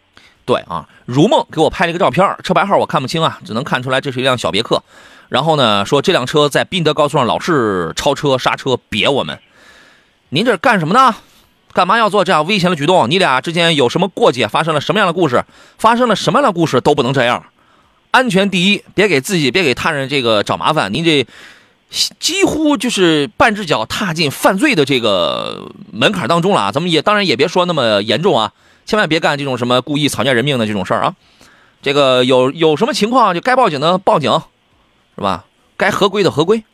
[0.45, 4.81] 对啊，如梦给我拍了一个照片，车牌号我看不清啊，只能看出来这是一辆小别克。
[5.29, 9.41] 然后呢，说这辆车在宾德高速上老是超车刹车别我们。
[10.29, 11.17] 您这干什么呢？
[11.73, 13.11] 干嘛要做这样危险的举动？
[13.11, 14.47] 你俩之间有什么过节？
[14.47, 15.43] 发生了什么样的故事？
[15.79, 17.45] 发生了什么样的故事都不能这样。
[18.13, 20.95] 安全第一，别给自己，别给他人这个找麻烦。
[20.95, 21.27] 您这
[21.91, 26.73] 几乎就是半只脚踏进犯罪的这个门槛当中了啊！
[26.73, 28.53] 咱们也当然也别说那么严重啊。
[28.85, 31.15] 千万别干这种什么故意草菅人命的这种事儿啊！
[31.83, 34.33] 这个有有什么情况就该报警的报警，
[35.15, 35.45] 是吧？
[35.77, 36.65] 该合规的合规，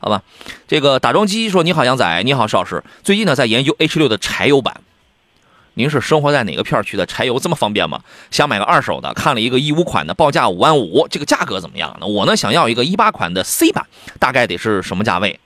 [0.00, 0.22] 好吧？
[0.66, 2.82] 这个打桩机说：“你好，杨仔，你好，邵老师。
[3.02, 4.80] 最近呢，在研究 H 六的柴油版。
[5.78, 7.06] 您是生活在哪个片区的？
[7.06, 8.00] 柴油这么方便吗？
[8.32, 12.06] 想买个二手的，看了一个一五款的，报价五万五，这个价格怎么样呢？
[12.08, 13.86] 我呢，想要一个一八款的 C 版，
[14.18, 15.38] 大概得是什么价位？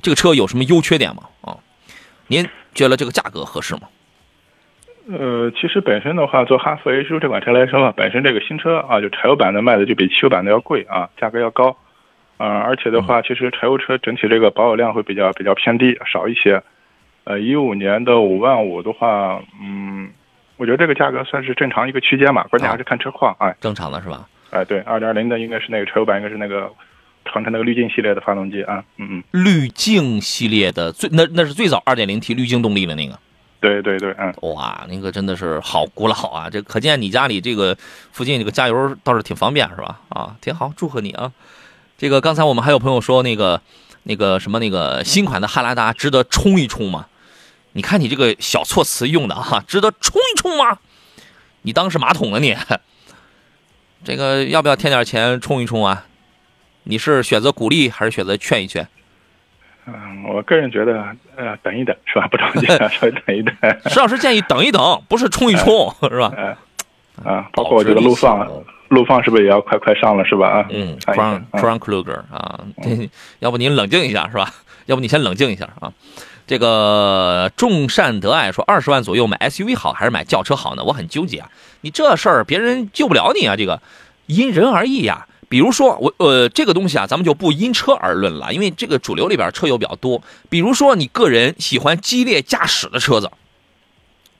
[0.00, 1.24] 这个车有什么优缺点吗？
[1.40, 1.58] 啊？
[2.28, 3.80] 您觉得这个价格合适吗？”
[5.10, 11.76] 呃，其实本身的话，做哈弗 H 六这款车来说嘛，本身这个新车啊，就柴油版的卖的就比汽油版的要贵啊，价格要高，
[12.36, 16.62] 啊，而且的话，其实柴油车整体这个保有量会比较比较偏低，少一些。
[17.24, 20.10] 呃，一五年的五万五的话，嗯，
[20.56, 24.28] 我觉得这个价格算是正常一个区间吧，关键还是看车况，哎，正常的是吧？
[24.50, 26.70] 哎，对，二点零的应该是那个柴油版，应该是那个
[27.24, 33.18] 长城那个滤镜系列的发动机啊，嗯嗯，滤镜系列的最那那是最早二点零 T 滤镜动力的那个。
[33.60, 36.50] 对对对，嗯，哇，那个真的是好古老啊！
[36.50, 37.76] 这可见你家里这个
[38.10, 40.00] 附近这个加油倒是挺方便，是吧？
[40.08, 41.30] 啊，挺好，祝贺你啊！
[41.96, 43.60] 这个刚才我们还有朋友说那个
[44.02, 47.06] 那个什么那个新款的汉兰达值得冲一冲吗？
[47.72, 50.78] 你看你这个小措辞用的啊，值得冲一冲吗？
[51.62, 52.56] 你当是马桶啊你？
[54.04, 56.06] 这个要不要添点钱冲一冲啊？
[56.84, 58.86] 你是选择鼓励还是选择劝一劝？
[59.86, 61.04] 嗯，我个人觉得，
[61.36, 62.26] 呃，等一等是吧？
[62.30, 63.54] 不着急，稍微等一等。
[63.90, 66.32] 石老师建议等一等，不是冲一冲，是吧？
[67.24, 68.48] 啊，包括我觉得陆放，
[68.88, 70.48] 陆放是不是也要快快上了，是吧？
[70.48, 72.64] 啊，嗯，Frank Frank Kruger 啊，
[73.38, 74.52] 要不您冷静一下，是吧？
[74.86, 75.92] 要不你先冷静一下啊。
[76.46, 80.84] 这个众善得爱说，二十万左右买 SUV 好还是买轿车好呢？
[80.84, 81.50] 我很纠结啊。
[81.82, 83.80] 你这事儿别人救不了你啊，这个
[84.26, 85.26] 因人而异呀。
[85.48, 90.22] 比如说我呃这个东西啊，咱们就不因车而论了，因为这个主流里边车友比较多。
[90.48, 93.30] 比如说你个人喜欢激烈驾驶的车子，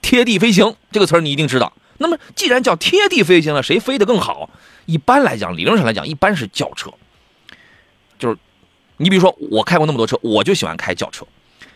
[0.00, 1.72] 贴地飞行这个词儿你一定知道。
[1.98, 4.48] 那么既然叫贴地飞行了，谁飞得更好？
[4.86, 6.90] 一般来讲，理论上来讲，一般是轿车。
[8.18, 8.36] 就是
[8.96, 11.26] 你比如说我开过那么多车，我就喜欢开轿车。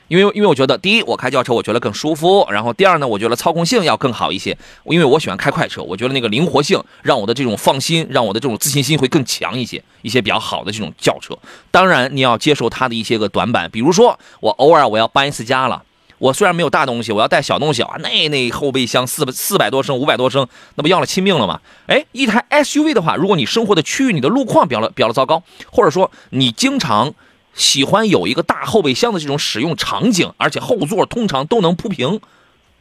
[0.09, 11.37] 因为因为我觉得，第一，我开轿车我觉得更舒服，然后第二呢，我觉得操控性要更好一些，因为我喜欢开快车，我觉得那个灵活性让我的这种放心，让我的这种自信心会更强一些，一些比较好的这种轿车。
[11.73, 15.83] 当然，你要接受它的一些个短板，比如说我偶尔我要搬一次家了，
[16.19, 21.61] 我虽然没有大东西，我要带小东西啊，那那后备箱四四百多升、五百多升，那不要了亲命了吗？
[21.88, 25.42] 哎，一台 SUV 的话，如果你生活的区域你的路况比较比较糟糕，
[25.73, 27.12] 或者说你经常。
[27.57, 32.21] 喜欢有一个大后备箱的这种使用场景，而且后座通常都能铺平，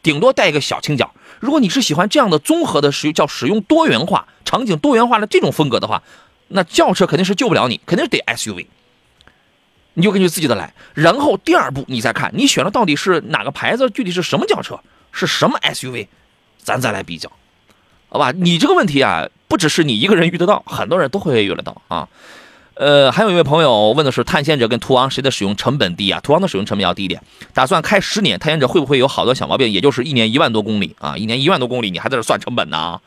[0.04, 1.16] 顶多带一个小倾角。
[1.40, 6.04] 如果你是喜欢这样的综合的使用，叫使用多元化场景多元化的这种风格的话，
[6.50, 8.68] 那轿车肯定是救不了你，肯定是得 SUV。
[9.96, 14.82] 你就根据自己的来，然后第二步你再看你选的到底是哪个牌子，具体是什么轿车，
[15.14, 16.08] 是什么 SUV，
[16.62, 17.32] 咱再来比较，
[18.10, 18.34] 好吧？
[18.34, 22.10] 你这个问题啊，不只是你一个人遇得到，很多人都会遇得到啊。
[22.76, 26.20] 呃，还有一位朋友问的是探险者跟途昂谁的使用成本低啊？
[26.22, 27.22] 途昂的使用成本要低一点。
[27.54, 29.70] 打算开十年，探险者会不会有好多小毛病？
[29.70, 33.00] 也就是一年一万多公里啊，一年一万多公里，你还在这算成本呢？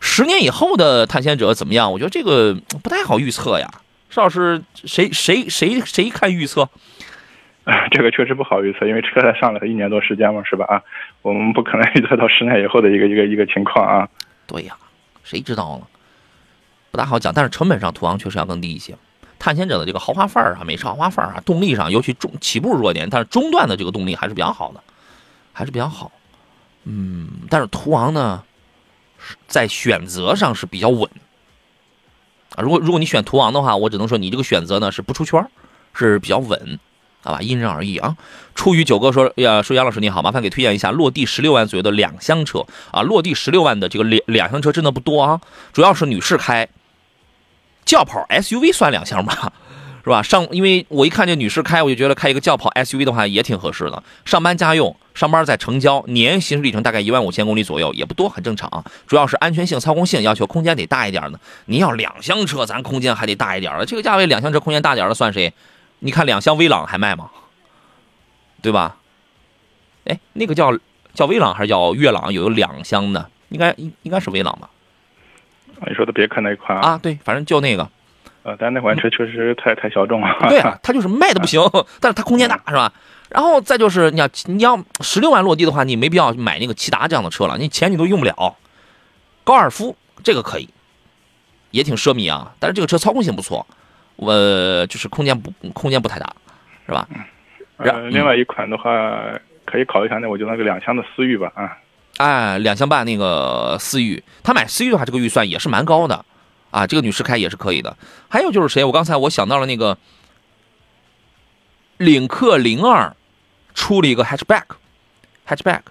[0.00, 1.92] 十年以后的探险者怎么样？
[1.92, 3.68] 我觉得这个不太好预测呀。
[4.10, 6.68] 邵老师，谁谁谁谁看预测？
[7.92, 10.66] 这个确实不好预测，因为车才上了一年多时间嘛，是吧？
[10.66, 10.82] 啊，
[11.22, 14.08] 我们不可能预测到十年以后的一个一个一个情况啊。
[14.46, 14.76] 对呀，
[15.22, 15.86] 谁知道呢？
[16.94, 18.96] 不大好讲，但是成本上途昂确实要更低一些。
[19.36, 24.80] 探险者的这个豪华范儿啊，美式豪华范儿啊，动力上尤其中起步弱点，但是中段的这个动力还是比较好的，
[25.52, 26.12] 还是比较好。
[26.84, 28.44] 嗯，但是途昂呢，
[29.48, 31.10] 在选择上是比较稳
[32.54, 32.62] 啊。
[32.62, 35.44] 如果如果你选途昂的话，我只能说你这个选择呢是不出圈，
[35.94, 36.78] 是比较稳
[37.22, 38.16] 好吧，因人而异啊。
[38.54, 43.02] 出于九哥说呀，说杨老师你好，麻烦给推荐一下落地十六万左右的两厢车啊。
[43.02, 45.40] 落地十六万的这个两两厢车真的不多啊，
[45.72, 46.68] 主要是女士开。
[47.84, 49.52] 轿跑 SUV 算两厢吧，
[50.04, 50.22] 是吧？
[50.22, 54.02] 上，因为我一看这女士开，我就觉得开一个轿跑 SUV 的话也挺合适的。
[54.24, 58.84] 上班家用，上班在城郊，年行驶里程大概一万五千公里左右，也不多，很正常。
[59.06, 61.40] 主要是安全性、操控性要求，空间得大一点的。
[61.66, 63.86] 你要两厢车，咱空间还得大一点的。
[63.86, 65.52] 这个价位两厢车空间大点的算谁？
[66.00, 67.30] 你看两厢威朗还卖吗？
[68.60, 68.96] 对吧？
[70.04, 70.78] 哎，那个叫
[71.14, 72.30] 叫威朗还是叫悦朗？
[72.30, 74.68] 有两厢的，应该应该是威朗吧？
[75.88, 77.88] 你说的别克那一款啊，对，反正就那个。
[78.42, 80.36] 呃，但那款车确实太太小众了。
[80.50, 81.60] 对啊， 它就是卖的不行，
[81.98, 82.92] 但是它空间大，是吧？
[83.30, 88.56] 然后再就是你要你要十六万落地的话，你没必要买那个骐达这样的车了，你钱你都用不了。
[89.44, 90.68] 高尔夫这个可以，
[91.70, 93.66] 也挺奢靡啊，但是这个车操控性不错，
[94.16, 94.32] 我
[94.86, 96.30] 就是空间不空间不太大，
[96.86, 97.08] 是吧？
[97.78, 99.10] 呃，另外一款的话
[99.64, 101.78] 可以考虑一下，那我就那个两厢的思域吧，啊。
[102.18, 106.24] 哎，两厢半那个思域，他买思域的话，这个预算也是蛮高的。
[106.70, 107.96] 啊，这个女士开也是可以的。
[108.28, 108.84] 还有就是谁？
[108.84, 109.96] 我刚才我想到了那个
[111.98, 113.14] 领克零二
[113.74, 115.82] 出了一个 hatchback，hatchback，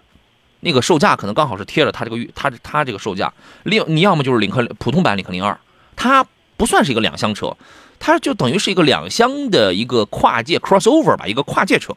[0.60, 3.34] 那个售价可能刚好是贴着它这个预，它它这个售价。
[3.64, 5.58] 另你要么就是领克普通版领克零二，
[5.96, 6.26] 它
[6.58, 7.56] 不算是一个两厢车，
[7.98, 11.96] 它就等于是一个两厢的一个跨界 crossover 吧，一个跨界车。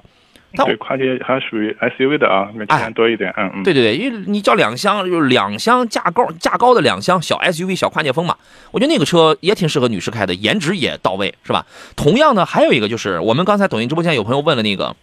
[0.52, 3.62] 对，跨界还属于 SUV 的啊，钱多一点，嗯嗯。
[3.62, 8.36] 对对对，因为你叫两厢，就是两厢价高价高的两厢小 SUV 小跨界风嘛，
[8.70, 11.66] 我觉得那个车也挺适合女士开的，颜值也到位，是吧？
[11.94, 14.96] 同样呢，还有一个就是我们刚才抖音直播间有朋友问了那个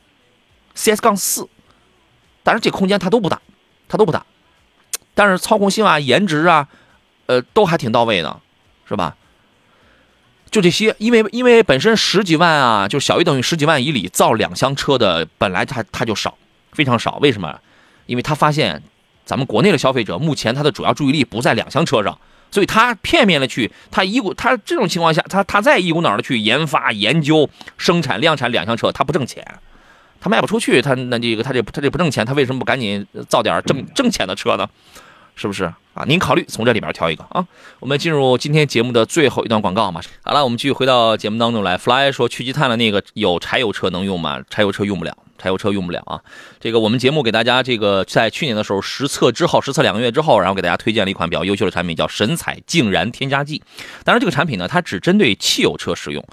[0.74, 1.48] CS 杠四，
[2.42, 3.40] 但是这空间它都不大，
[3.88, 4.26] 它都不大，
[5.14, 6.68] 但是操控性啊、颜值啊，
[7.28, 8.40] 呃，都还挺到位的，
[8.88, 9.16] 是吧？
[10.54, 16.38] 就这些，因为因为本身十几万啊，就小于等于十几万以里造两厢车的，本来它它就少，
[16.74, 17.18] 非常少。
[17.24, 17.60] 为什么？
[18.06, 18.84] 因为他发现
[19.26, 22.16] 咱们国内的消费者目前他的主要注意力不在两厢车上，
[22.52, 29.44] 所以他片面的去，他一股他这种情况下，他他再一股脑的去研发、研究、生产、量产两厢车，他不挣钱，
[30.22, 34.70] 他卖不出去，他那这个他这他这不挣钱，他为什么不赶紧造点挣挣钱的车呢？
[35.36, 35.64] 是不是
[35.94, 36.04] 啊？
[36.08, 37.46] 您考虑从这里边挑一个啊。
[37.80, 40.02] 我们进入今天节目的最后一段广告嘛。
[40.22, 41.78] 好了，我们继续回到节目当中来。
[41.78, 44.42] Fly 说去积碳的那个有柴油车能用吗？
[44.50, 46.22] 柴油车用不了，柴油车用不了啊。
[46.60, 53.62] 这个我们节目给大家这个在去年的时候实测之后，实测两个月之后，然后给大家推荐了一款比较优秀的产品，叫神采净燃添加剂。
[54.04, 56.24] 当然，这个产品呢，它只针对汽油车使用。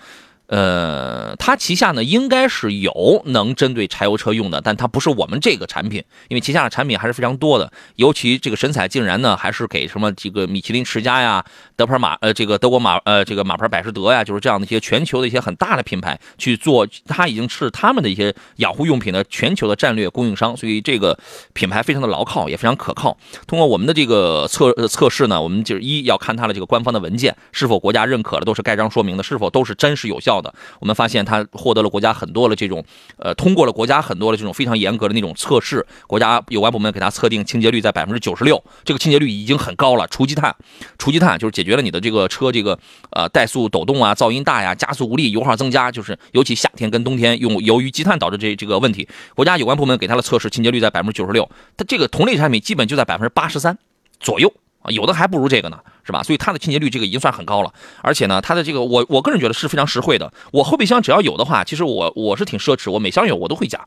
[0.50, 7.72] 呃，它旗下呢应该是有能针对柴油车用的，但它不是我们这个产品，因为旗下的产品还是非常多的。
[7.94, 11.44] 尤其这个神采竟然呢，还是给什么这个米其林驰家呀、
[11.76, 21.16] 德牌马呃这个德国马呃这个马牌百事德呀，就是这样的一些全球的一些很大的品牌去做，它已经是他们的一些养护用品的全球的战略供应商，所以这个
[21.52, 23.16] 品牌非常的牢靠，也非常可靠。
[23.46, 30.39] 通过我们的这个测测试呢，我们就是一要看它的这个官方的文件是否国家认可的，都是盖章说明的，是否都是真实有效。
[30.39, 30.39] 的，
[30.78, 32.84] 我们发现它获得了国家很多的这种，
[33.18, 40.06] 呃，通过了国家很多的这种非常严格的那种测试，国家有关部门给它测定清洁率在百分之九十六，这个清洁率已经很高了。
[40.06, 40.54] 除积碳，
[40.98, 42.78] 除积碳就是解决了你的这个车这个
[43.10, 53.76] 呃怠速抖动啊、噪音大呀、加速无力、油耗增加，就是尤其夏天跟冬天用由于积碳导致这这个问题，国家有关部门给它的测试清洁率在百分之九十六，它这个同类产品基本就在百分之八十三
[54.18, 54.52] 左右。
[54.82, 56.22] 啊，有的还不如这个呢，是吧？
[56.22, 57.72] 所以它的清洁率这个已经算很高了，
[58.02, 60.32] 而且呢，它的这个我我个人觉得是非常实惠的。
[60.52, 63.78] 我后备箱只要有的话，其实我我是挺奢侈，我每箱有我都会加。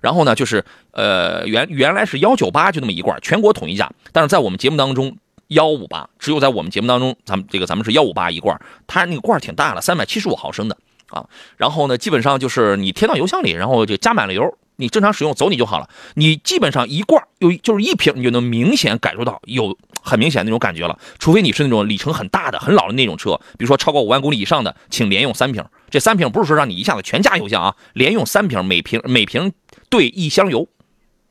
[0.00, 5.16] 然后呢，就是呃原原来是幺九八就那么一罐，全国统一价，但是在我们节目当中
[5.48, 10.76] 幺五八，只有在我们节目当中，咱们这个咱们是幺五八一罐，它那个罐挺大了，三百七十五毫升的
[11.10, 11.24] 啊。
[11.56, 14.52] 然后呢，基本上就是你贴到油箱里，然后就加满了油。
[14.80, 20.98] 你正常使用走你就好了，你基本上一罐有就是一瓶，你就能明显感受到有很明显那种感觉了。
[21.18, 25.64] 除非你是那种里程很大的、很老的那种车，比如说超过五万公里以上的，请连用三瓶。
[25.90, 29.52] 这三瓶不是说让你一下子全加油箱啊，连用三瓶，每瓶每瓶
[29.88, 30.66] 兑一箱油，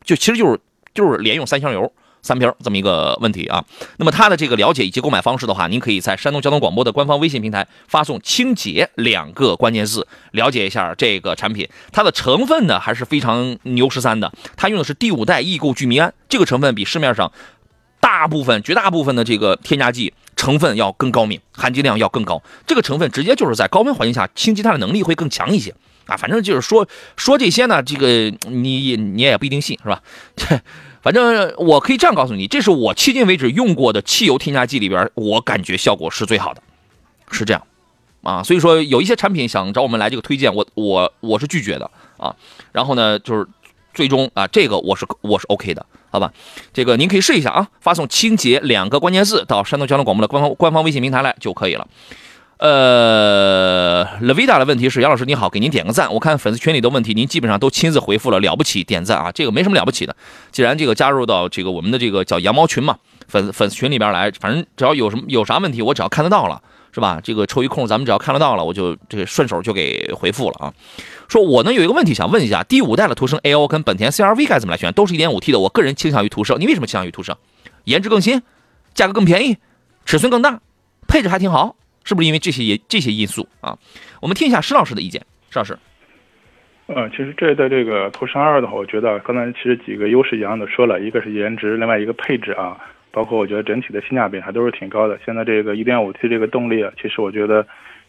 [0.04, 0.60] 就其实就是
[0.94, 1.92] 就是连用三箱油。
[2.22, 3.64] 三瓶这么一个问题啊，
[3.98, 11.68] 那么它的这个了解以及购买方式的话，您可以在山东交通广播的官方微信平台发送“清洁”两个关键字，了解一下这个产品。
[11.92, 17.32] 它的成分呢还是非常牛十三的，它用的是第五代异构聚醚胺，这个成分比市面上
[18.00, 22.42] 大部分、绝大部分的这个添加剂成分要更高明，含金量要更高。
[22.68, 25.74] 这个成分直接就是在高温环境下清积碳的能力会更强一些
[26.06, 26.16] 啊。
[26.16, 28.08] 反正就是说说这些呢，这个
[28.50, 30.02] 你你也不一定信是吧？
[31.10, 36.62] 反正我可以这样告诉你，这是我迄今为止用过的汽油添加剂里边，我感觉效果是最好的，
[37.32, 37.64] 是这样，
[38.22, 42.36] 啊，所以说有一些产品想找我们来这个推荐，我我我是拒绝的啊。
[42.72, 43.48] 然后呢，就是
[43.92, 46.32] 最终啊，这个我是我是 OK 的，好吧？
[46.72, 51.88] 这个您可以试一下啊，发送“清洁”两个关键字到山东交通广播的官方官方微信平台来就可以了。
[52.60, 56.14] 呃，Lavida 的问题是杨老师你好，给您点个赞。
[56.14, 59.32] 我看粉丝群里的问题，您基本上都亲自回复了，了不起，点赞啊！
[59.32, 60.14] 这个没什么了不起的。
[60.52, 62.98] 既然这个加入到这个我们的这个叫羊毛群嘛，
[63.30, 67.22] 粉粉丝群里边来，反正只要有什么有啥问题，我只要看得到了，是吧？
[67.24, 70.74] 这个抽一空，咱们只要看得到了，我就这个顺手就给回复了啊。
[71.30, 74.92] 说我呢有一个问题想问一下，第五代的途胜 L 跟本田 CRV 该怎么来选？
[74.92, 76.60] 都是一点五 T 的，我个人倾向于途胜。
[76.60, 77.38] 你为什么倾向于途胜？
[77.86, 78.42] 颜值更新，
[78.94, 79.56] 价格更便宜，
[80.06, 80.60] 尺寸更大，
[81.08, 81.78] 配置还挺好。
[82.10, 83.78] 是不是因为这些这些因素啊？
[84.20, 85.24] 我们听一下施老师的意见。
[85.52, 85.78] 施老师，
[86.88, 92.76] 呃，其实这的这个途胜二的话，我觉得刚才其实几个优势一样的说了，一个是颜值，另外一个配置啊，
[93.12, 95.20] 包括我觉得整体的性价比还都是挺高的。
[95.24, 97.64] 现在这个 1.5T 这个动力啊，其实我觉得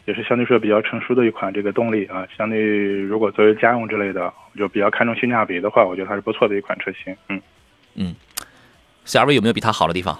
[0.06, 2.26] 也是相对说比较成熟的一款这个动力啊。
[2.38, 2.58] 相对
[3.02, 7.14] 如果作为家用之类的，就比较看重性价比的话，我觉得还是不错的一款车型。
[7.28, 7.42] 嗯
[7.96, 8.14] 嗯
[9.04, 10.18] ，CRV 有没有比它好的地方？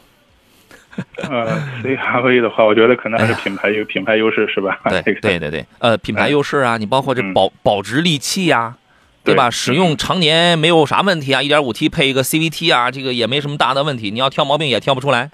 [1.28, 4.80] 呃，CRV 的话，我觉得可能还是品牌有品牌优势，是吧？
[4.88, 8.76] 对 对对对，呃，品牌优势啊，你包括这保保值利器呀，
[9.24, 9.51] 对吧？
[9.51, 15.30] 使用常年没有啥问题啊，一点五 T 配一个 CVT 啊，这个也没什么大的问题，你要挑毛病也挑不出来，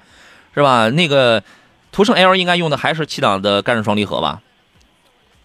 [0.54, 0.88] 是吧？
[0.90, 1.42] 那个
[1.92, 4.40] 途胜 L 应该用的还是七档的干式双离合吧？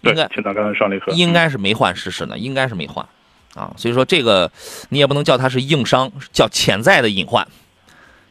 [0.02, 3.06] 应该七档干式双离合，应该是没换试试呢，应该是没换
[3.54, 3.72] 啊。
[3.76, 4.50] 所以说这个
[4.88, 7.46] 你也不能叫它是硬伤，叫潜在的隐患，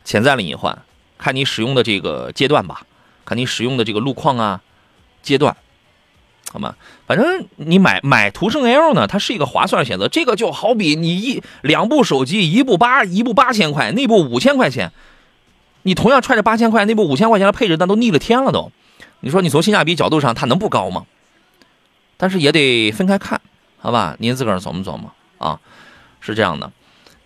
[0.03, 0.77] 潜在的隐患。
[1.21, 2.81] 看你使用的这个阶段吧，
[3.23, 4.61] 看你使用的这个路况啊，
[5.21, 5.55] 阶段，
[6.51, 6.75] 好吗？
[7.05, 10.07] 反正你买买途胜 L 呢，它是一个划算的选择。
[10.07, 14.91] 这个就好比你一两部手机，一部八一部八千块，那部五千块钱，
[15.83, 18.71] 你同样揣着八千块，那部五千块钱的配置，那都逆了天了都。
[19.19, 21.05] 你说你从性价比角度上，它能不高吗？
[22.17, 23.39] 但是也得分开看，
[23.77, 24.15] 好吧？
[24.17, 25.59] 您自个儿琢磨琢磨啊，
[26.19, 26.71] 是这样的。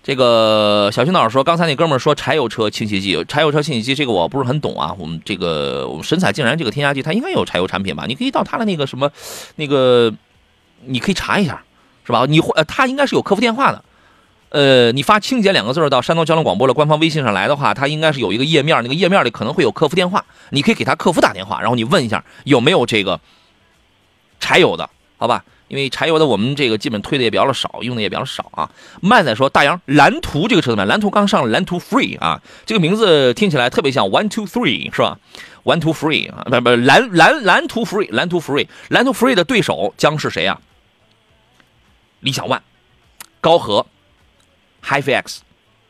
[0.05, 4.95] 这个小军老师说，刚才那哥们儿说柴油车清洗剂，柴油车清洗剂这个我不是很懂啊。
[4.99, 8.05] 我们这个我们神采竟然这个添加剂，它应该有柴油产品吧？
[8.07, 9.11] 你可以到他的那个什么，
[9.55, 10.13] 那个
[10.83, 11.63] 你可以查一下，
[12.05, 12.27] 是吧？
[12.29, 13.83] 你呃，他应该是有客服电话的。
[14.49, 23.19] 呃，你发“清洁”两个字到山东交通广播的官方微信上来的话，他应该是有一个页面，那个页面里可能会有客服电话，你可以给他客服打电话，然后你问一下有没有这个
[24.39, 24.87] 柴油的，
[25.17, 25.43] 好吧？
[25.67, 28.69] 因为柴油的我们这个基本推的也比较少，用的也比较少啊。
[29.01, 30.87] 慢仔说：“大洋蓝图这个车怎么样？
[30.87, 35.19] 蓝图刚上了，蓝图 Free 啊，这个名字听起来特别像 One Two Three 是吧
[35.63, 40.61] ？One Two Free 啊，不不，蓝蓝蓝图 Free，蓝图 Free，蓝图 Free 的对手将是谁啊？
[42.19, 42.59] 理想 ONE、
[43.41, 43.85] 高和、
[44.83, 45.39] HiFX，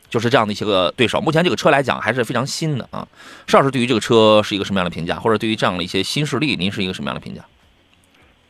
[0.09, 1.19] 就是这样的一些个对手。
[1.19, 3.07] 目前这个车来讲还是非常新的啊。
[3.47, 5.19] 邵老师对于这个车是一个什么样的评价？
[5.19, 7.45] 或者对于这样的一些新势力，您是一个什么样的评价？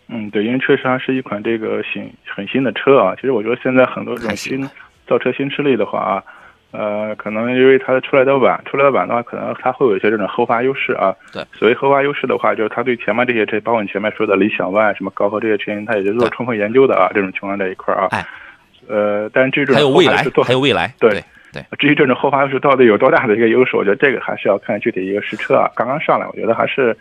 [0.07, 3.15] 嗯，对，因为确实它是一款这个新很新的车啊。
[3.15, 4.69] 其实我觉得现在很多这种新
[5.07, 6.23] 造车新势力的话啊，
[6.71, 11.15] 呃，可能因为它出来的晚，出来的晚的话，可能它会有一些这种后发优势啊。
[11.33, 17.09] 对，所谓后发优势的话，就是它对前面这些车，包括你前面说的理想 ONE、什么高和这些车型，它也是做充分研究的啊。
[17.13, 18.07] 这种情况在一块儿啊。
[18.11, 18.23] 哎。
[18.87, 20.93] 呃，但是这种还有未来，还有未来。
[20.99, 21.09] 对
[21.51, 21.63] 对。
[21.79, 25.67] 至于这种后发优势到底有多大的一个优势，我觉得这个还是要看具体一个实车啊。
[25.75, 26.95] 刚刚上来，我觉得还是。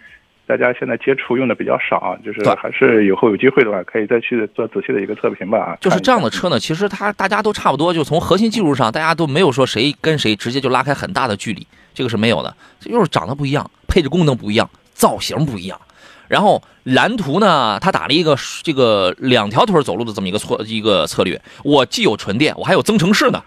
[0.46, 5.76] 大家现在接触用的比较少，就是还是以后有机会的话，可以再去做仔细的一个测评吧。
[5.80, 12.54] 就是这样的车呢，其实它大家都差不多，就从核心技术上，大家都没有说谁跟谁直接就拉开很大的距离，这个是没有的。
[12.80, 15.80] 就是长得不一样，配置功能不一样，造型不一样。
[16.28, 23.42] 然后蓝图呢，它打了一个这个两条腿走路的这么一个策一个策略，我既有纯电，我还有增程式呢，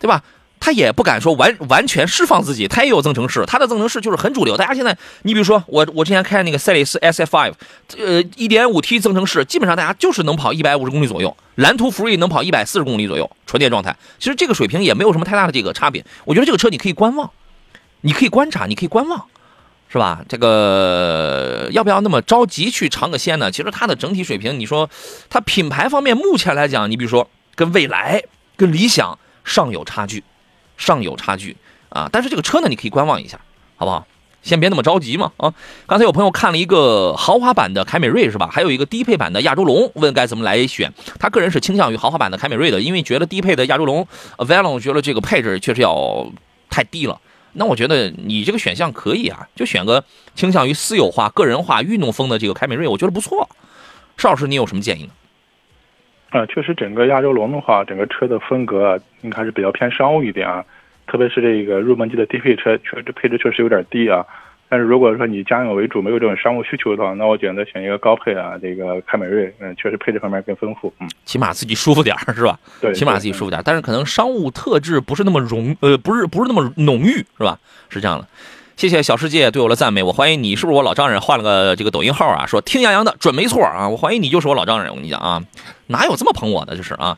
[0.00, 0.22] 对吧？
[0.58, 4.56] 他也不敢说完完全释放自己，他也有增程式，他的增程式就是很主流。
[4.56, 7.52] 大家现在，你比如说我，我之前开那个赛力斯 SF5，
[7.98, 11.36] 呃，1.5T 增程式，基本上大家就是能跑150公里左右。
[11.56, 13.96] 蓝图 Free 能跑140公里左右，纯电状态。
[14.18, 16.04] 其实这个水平也没有什么太大的这个差别。
[16.24, 17.30] 我觉得这个车你可以观望，
[18.00, 19.24] 你可以观察，你可以观望，
[19.88, 20.22] 是吧？
[20.28, 23.50] 这个要不要那么着急去尝个鲜呢？
[23.50, 24.90] 其实它的整体水平，你说
[25.30, 28.22] 它品牌方面目前来讲，你比如说跟蔚来、
[28.56, 30.24] 跟理想尚有差距。
[30.76, 31.56] 尚有差距
[31.88, 33.40] 啊，但是这个车呢，你可以观望一下，
[33.76, 34.06] 好不好？
[34.42, 35.52] 先别那么着急嘛啊！
[35.88, 38.48] 刚才有朋友看了一个豪华版的凯美瑞是吧？
[38.52, 40.92] 还有一个低配版的亚洲龙，问该怎么来选？
[41.18, 44.06] 他个人是倾向于豪华版的凯美瑞的，因为觉得低配的亚洲龙
[44.38, 46.30] v a l o n 觉得这个配置确实要
[46.70, 47.20] 太低了。
[47.54, 50.04] 那我觉得你这个选项可以啊，就选个
[50.36, 53.48] 倾向于私有化、个人化、运动风的这个凯美瑞，我觉得不错。
[54.16, 55.08] 邵老师，你有什么建议呢？
[56.30, 60.64] 啊，确实，整个亚洲龙的话，整个车的风格应该是比较偏商务一点啊，
[61.06, 64.26] 特别是这个入门级的低配车，确实配置确实有点低啊。
[64.68, 72.58] 但是如果说你家用为主，没有这种商务需求的话，那我选择选一个高配啊，这个凯美瑞，嗯，确实配置方面更丰富，嗯，起码自己舒服点儿是吧？
[72.80, 77.56] 对，起码自己舒服点儿，但是可能商务特质不是那么浓，呃，不是不是那么浓郁是吧？
[77.88, 78.26] 是这样的。
[78.76, 82.46] 谢谢小世界对我的赞美，我怀疑你是不是我老丈人换了个这个抖音号啊？
[82.46, 85.42] 说听杨洋的准没错啊，我怀疑你就是我老丈人，我跟你讲啊，
[85.86, 86.76] 哪有这么捧我的？
[86.76, 87.16] 就是啊。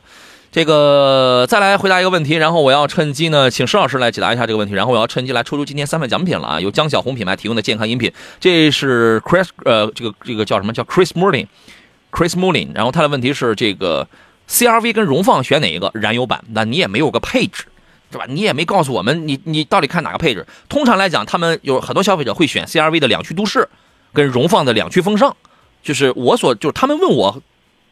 [0.51, 6.59] 这个再来回答一个问题，然后我要趁机呢，请施老师来解答一下这个问题，然后我要趁机来抽出今天三份奖品了啊！
[6.59, 14.07] 由江小红品牌提供的健康饮品，这是 Chris 呃，这个这个叫什么叫 Chris Mullin，Chris Mullin，然后他的问题是这个
[14.49, 16.43] CRV 跟荣放选哪一个燃油版？
[16.51, 17.65] 那你也没有个配置，
[18.11, 18.25] 是吧？
[18.27, 20.45] 你也没告诉我们你你到底看哪个配置？
[20.67, 23.67] 通常来讲，他们有很多消费者会选 CRV 的两驱都市，
[24.13, 25.35] 跟荣放的两驱风尚，
[25.83, 27.41] 就是我所就是他们问我。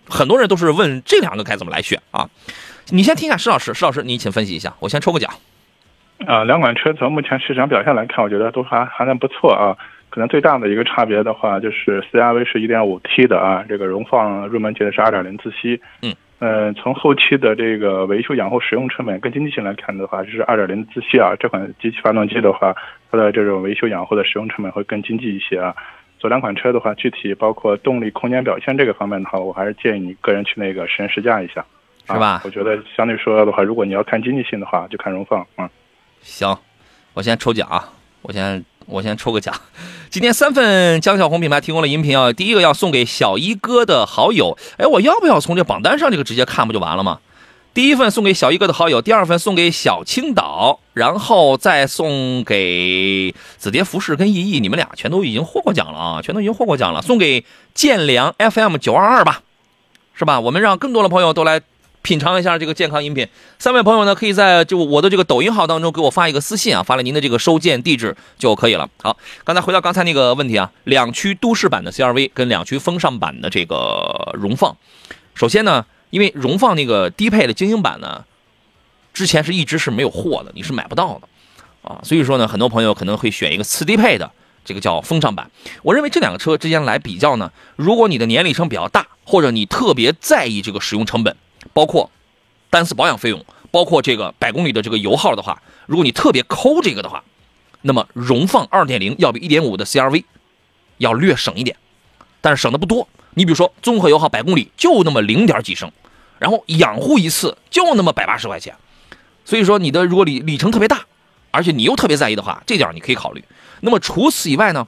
[0.09, 2.29] 很多人都是问这两个该怎么来选啊？
[2.91, 5.29] 你先听一下施老师，施老师你请分析一下，我先抽个奖。
[6.25, 9.75] 啊，两款车从目前市场表现来看，我觉得都还还算不错啊。
[10.09, 15.81] 可能最大的一个差别的话，就是 CRV 是 1.5T 的啊，这个荣放入门级的是2.0自吸。
[16.01, 16.15] 嗯。
[16.39, 22.75] 呃，从后期的这个维修养护使用成本跟经济性来看的话，就是二点零自吸啊，这款机器发动机的话，
[23.09, 25.75] 它的这种维修养护的使用成本会更经济一些啊。
[26.19, 31.65] 做两款车的话，具体包括动力、空间表现这个方面的话，我还是建议你个人去那个实验试驾一下，
[32.07, 32.41] 是吧？
[32.43, 35.45] 我觉得相对说的话，如果你要看经济性的话，就看荣放。
[35.57, 35.67] 嗯，
[36.21, 36.55] 行，
[37.13, 37.83] 我先抽奖啊，
[38.21, 39.53] 我先我先抽个奖。
[40.09, 47.19] 今天三份江小红品牌提供的饮品啊，第一个要送给小一哥的好友，哎，我要不要从这榜单上这个直接看不就完了吗？
[47.73, 57.03] 第一份送给小一哥的好友，第二份送给小青岛，然后再送给紫蝶服饰跟意义，你们俩全都已经获过奖了啊，全都已经获过奖了。
[57.03, 59.43] 送给建良 FM 九二二吧，
[60.15, 60.39] 是吧？
[60.39, 61.61] 我们让更多的朋友都来
[62.07, 63.27] 品尝一下这个健康饮品。
[63.59, 68.89] 三位朋友呢，可以在就我的这个抖音号当中给我发一个私信啊，发了您的这个收件地址就可以了。
[69.03, 74.77] 好，刚才回到刚才那个问题啊，两驱都市版的 CRV 跟两驱风尚版的这个荣放，
[75.35, 75.85] 首先呢。
[76.09, 78.23] 因为荣放那个低配的精英版呢，
[79.13, 81.27] 之前是一直是没有货的，你是买不到的，
[81.81, 84.31] 啊，所以说呢，很多朋友可能会选一个次低配的，
[84.63, 85.51] 这个叫风尚版。
[85.83, 91.35] 我认为这两个车之间来比较呢，如果你的年里程比较大，或者你特别在意这个使用成本，
[91.77, 92.09] 包括
[92.71, 97.23] 单次保养费用，包括这个百公里的这个油耗的话，如果你特别抠这个的话，
[97.83, 100.23] 那么荣放2.0要比1.5的 CRV
[100.97, 101.77] 要略省一点，
[102.41, 103.07] 但是省的不多。
[103.35, 105.91] 你比如说，综合油耗百公里就那么零点几升，
[106.39, 108.75] 然后养护一次就那么百八十块钱，
[109.45, 111.05] 所以说你的如果里里程特别大，
[111.51, 113.43] 而且你又特别在意的话，这点你可以考虑。
[113.81, 114.87] 那么除此以外呢，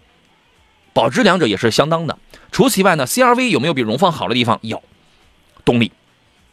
[0.93, 2.17] 保值两者也是相当的。
[2.51, 4.57] 除此以外呢，CRV 有没有比荣放好的地方？
[4.63, 4.81] 有，
[5.63, 5.91] 动力、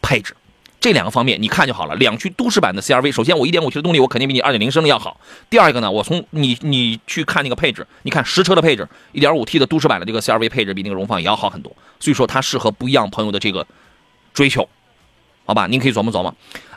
[0.06, 0.36] 配置。
[0.78, 1.96] 这两个方面你看就好了。
[1.96, 5.18] 两驱都市版的 CRV，首先我1.5 T 的动力我肯定比你2.0升的要好。
[5.50, 11.74] 第二个呢，我从你你去看那个配置，你看实车的配置，1.5 T 的都市版的这个 CRV 配置比那个荣放也要好很多。
[11.98, 13.66] 所以说它适合不一样朋友的这个
[14.32, 14.68] 追求，
[15.44, 15.66] 好吧？
[15.66, 16.32] 您可以琢磨琢磨。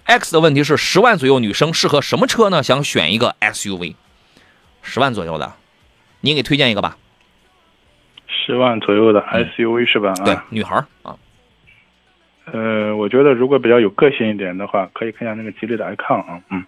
[0.06, 2.64] X 的问题是十万左右女生适合什么车呢？
[2.64, 3.94] 想选一个 SUV，
[4.82, 5.54] 十万左右的，
[6.22, 6.98] 您给推荐一个吧。
[8.28, 10.14] 十万左右的 SUV 是吧？
[10.26, 11.16] 对，女孩啊。
[12.54, 16.64] 呃，我觉得如果比较有个性一点的话，可以看一下那个吉利的 icon 啊，嗯，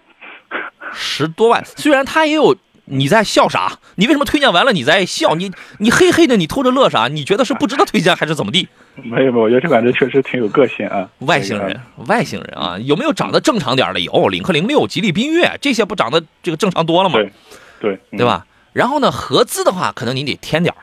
[0.93, 2.55] 十多万，虽然它也有，
[2.85, 3.79] 你在笑啥？
[3.95, 5.35] 你为什么推荐完了你在笑？
[5.35, 7.07] 你你嘿嘿的，你偷着乐啥？
[7.07, 8.67] 你觉得是不值得推荐还是怎么地？
[9.03, 11.09] 没有，我觉得这款车确实挺有个性啊。
[11.19, 13.99] 外星人，外星人啊，有没有长得正常点的？
[13.99, 17.15] 有，领克零六、吉利缤越这些不长得这个正常多了吗？
[17.15, 17.31] 对，
[17.79, 18.45] 对，对吧？
[18.73, 20.73] 然后呢，合资的话，可能你得添点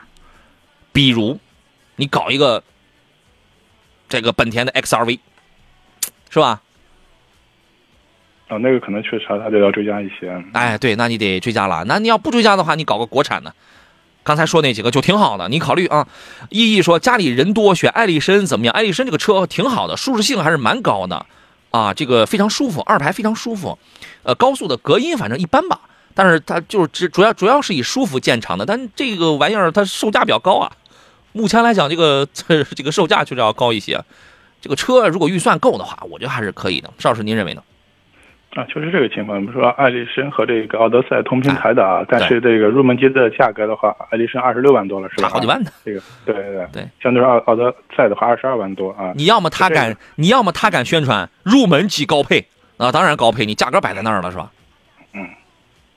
[0.91, 1.39] 比如
[1.95, 2.63] 你搞一个。
[4.09, 5.19] 这个本田的 XRV，
[6.29, 6.61] 是吧？
[8.49, 10.43] 啊，那个可能确实它就要追加一些。
[10.53, 11.83] 哎，对，那你得追加了。
[11.85, 13.53] 那你要不追加的话，你搞个国产的。
[14.23, 16.07] 刚才说那几个就挺好的，你考虑啊。
[16.49, 18.73] 意义说家里人多，选艾力绅怎么样？
[18.73, 21.25] 艾力绅这个车挺好的，舒适性还是蛮高的
[21.69, 23.77] 啊，这个非常舒服，二排非常舒服。
[24.23, 25.79] 呃，高速的隔音反正一般吧，
[26.15, 28.65] 但是它就是只主要主要是以舒服见长的。
[28.65, 30.71] 但这个玩意儿它售价比较高啊。
[31.31, 32.27] 目前来讲，这个
[32.75, 33.99] 这个售价确实要高一些。
[34.61, 36.89] 这个车如果预算够的话，我觉得还是可以的。
[36.97, 37.63] 邵老师，您认为呢？
[38.55, 39.37] 啊，确实这个情况。
[39.37, 45.29] 我们说，艾力绅和这个奥德赛同平台的啊，但是这个入门级的价格的话，艾力绅二十六万多了，是吧？
[45.29, 45.71] 差好几万呢。
[45.85, 46.87] 这个，对对对对。
[47.01, 49.13] 相对奥奥德赛的话，二十二万多啊。
[49.15, 54.51] 你要么他敢，你要么他敢宣传入门级高配啊，当然高配，你价格摆在那儿了，是吧？
[55.13, 55.29] 嗯，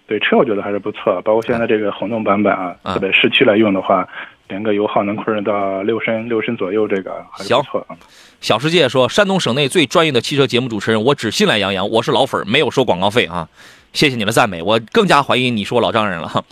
[0.07, 4.07] 对车我觉得还是不错，包括现在这个混动版本啊，特别市区来用的话。
[4.53, 7.97] 连个油耗能控制到六升六升左右，这个还不错啊。
[8.43, 13.49] 小世界说，山东省内最专业的汽车节目主持人，我只信赖杨洋，我是老粉，没有收广告费啊。
[13.95, 16.45] 谢谢你的赞美，我更加怀疑你是我老丈人了。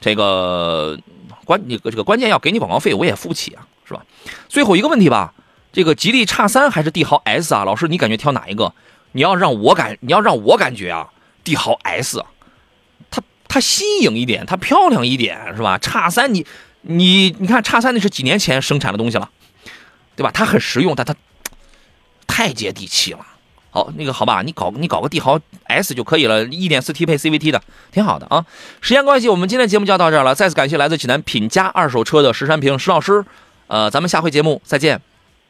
[0.00, 0.96] 这个
[1.44, 4.04] 关你这个关键要给你广告费，我也付不起啊，是吧？
[4.48, 5.34] 最后一个问题吧，
[5.72, 7.64] 这个吉利叉三还是帝豪 S 啊？
[7.64, 8.72] 老师，你感觉挑哪一个？
[9.12, 11.08] 你要让我感，你要让我感觉啊，
[11.42, 12.22] 帝豪 S，
[13.10, 15.78] 它它新颖一点，它漂亮一点，是吧？
[15.78, 16.46] 叉三你
[16.90, 19.28] 你你看叉三那是几年前生产的东西了，
[20.16, 20.30] 对吧？
[20.32, 21.14] 它很实用，但它
[22.26, 23.20] 太接地气了。
[23.70, 27.62] 好，那个好吧，你搞你搞个帝豪 S 就可以了，一点四 T 配 CVT 的，
[27.92, 28.46] 挺好的啊。
[28.80, 30.34] 时间关系，我们今天节目就要到这儿了。
[30.34, 33.22] 再次感谢来自济南品佳二手车的石山平石老师，
[33.66, 35.00] 呃，咱们下回节目再见。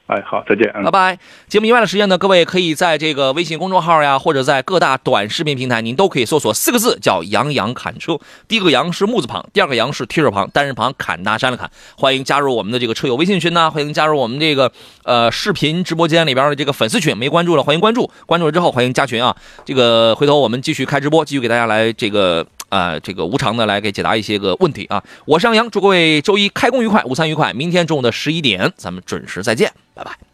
[0.08, 1.18] 哎，好，再见，拜拜。
[1.48, 8.18] 节目以外的时间呢，各位可以在这个微信公众号呀，或者在各大短视频平台，您都可以搜索四个字，叫“杨洋侃车”。
[8.48, 11.70] 第一个“杨”是木字旁，第二个“杨”是提手旁，单人旁，侃大山的侃。
[11.94, 14.72] 欢迎加入我们的这个车友微信群呢，欢迎加入我们这个
[15.04, 19.36] 呃视频直播间里边的这个粉丝群，没关注了，欢迎关注，关注了之后欢迎加群啊。
[19.66, 25.04] 这个回头我们继续开直播，继续给大家来这个啊这个无偿的来给解答一些个问题啊。
[25.26, 27.52] 我是杨洋，祝各位周一开工愉快，午餐愉快。
[27.52, 30.27] 明天中午的十一点，咱们准时再见，拜拜。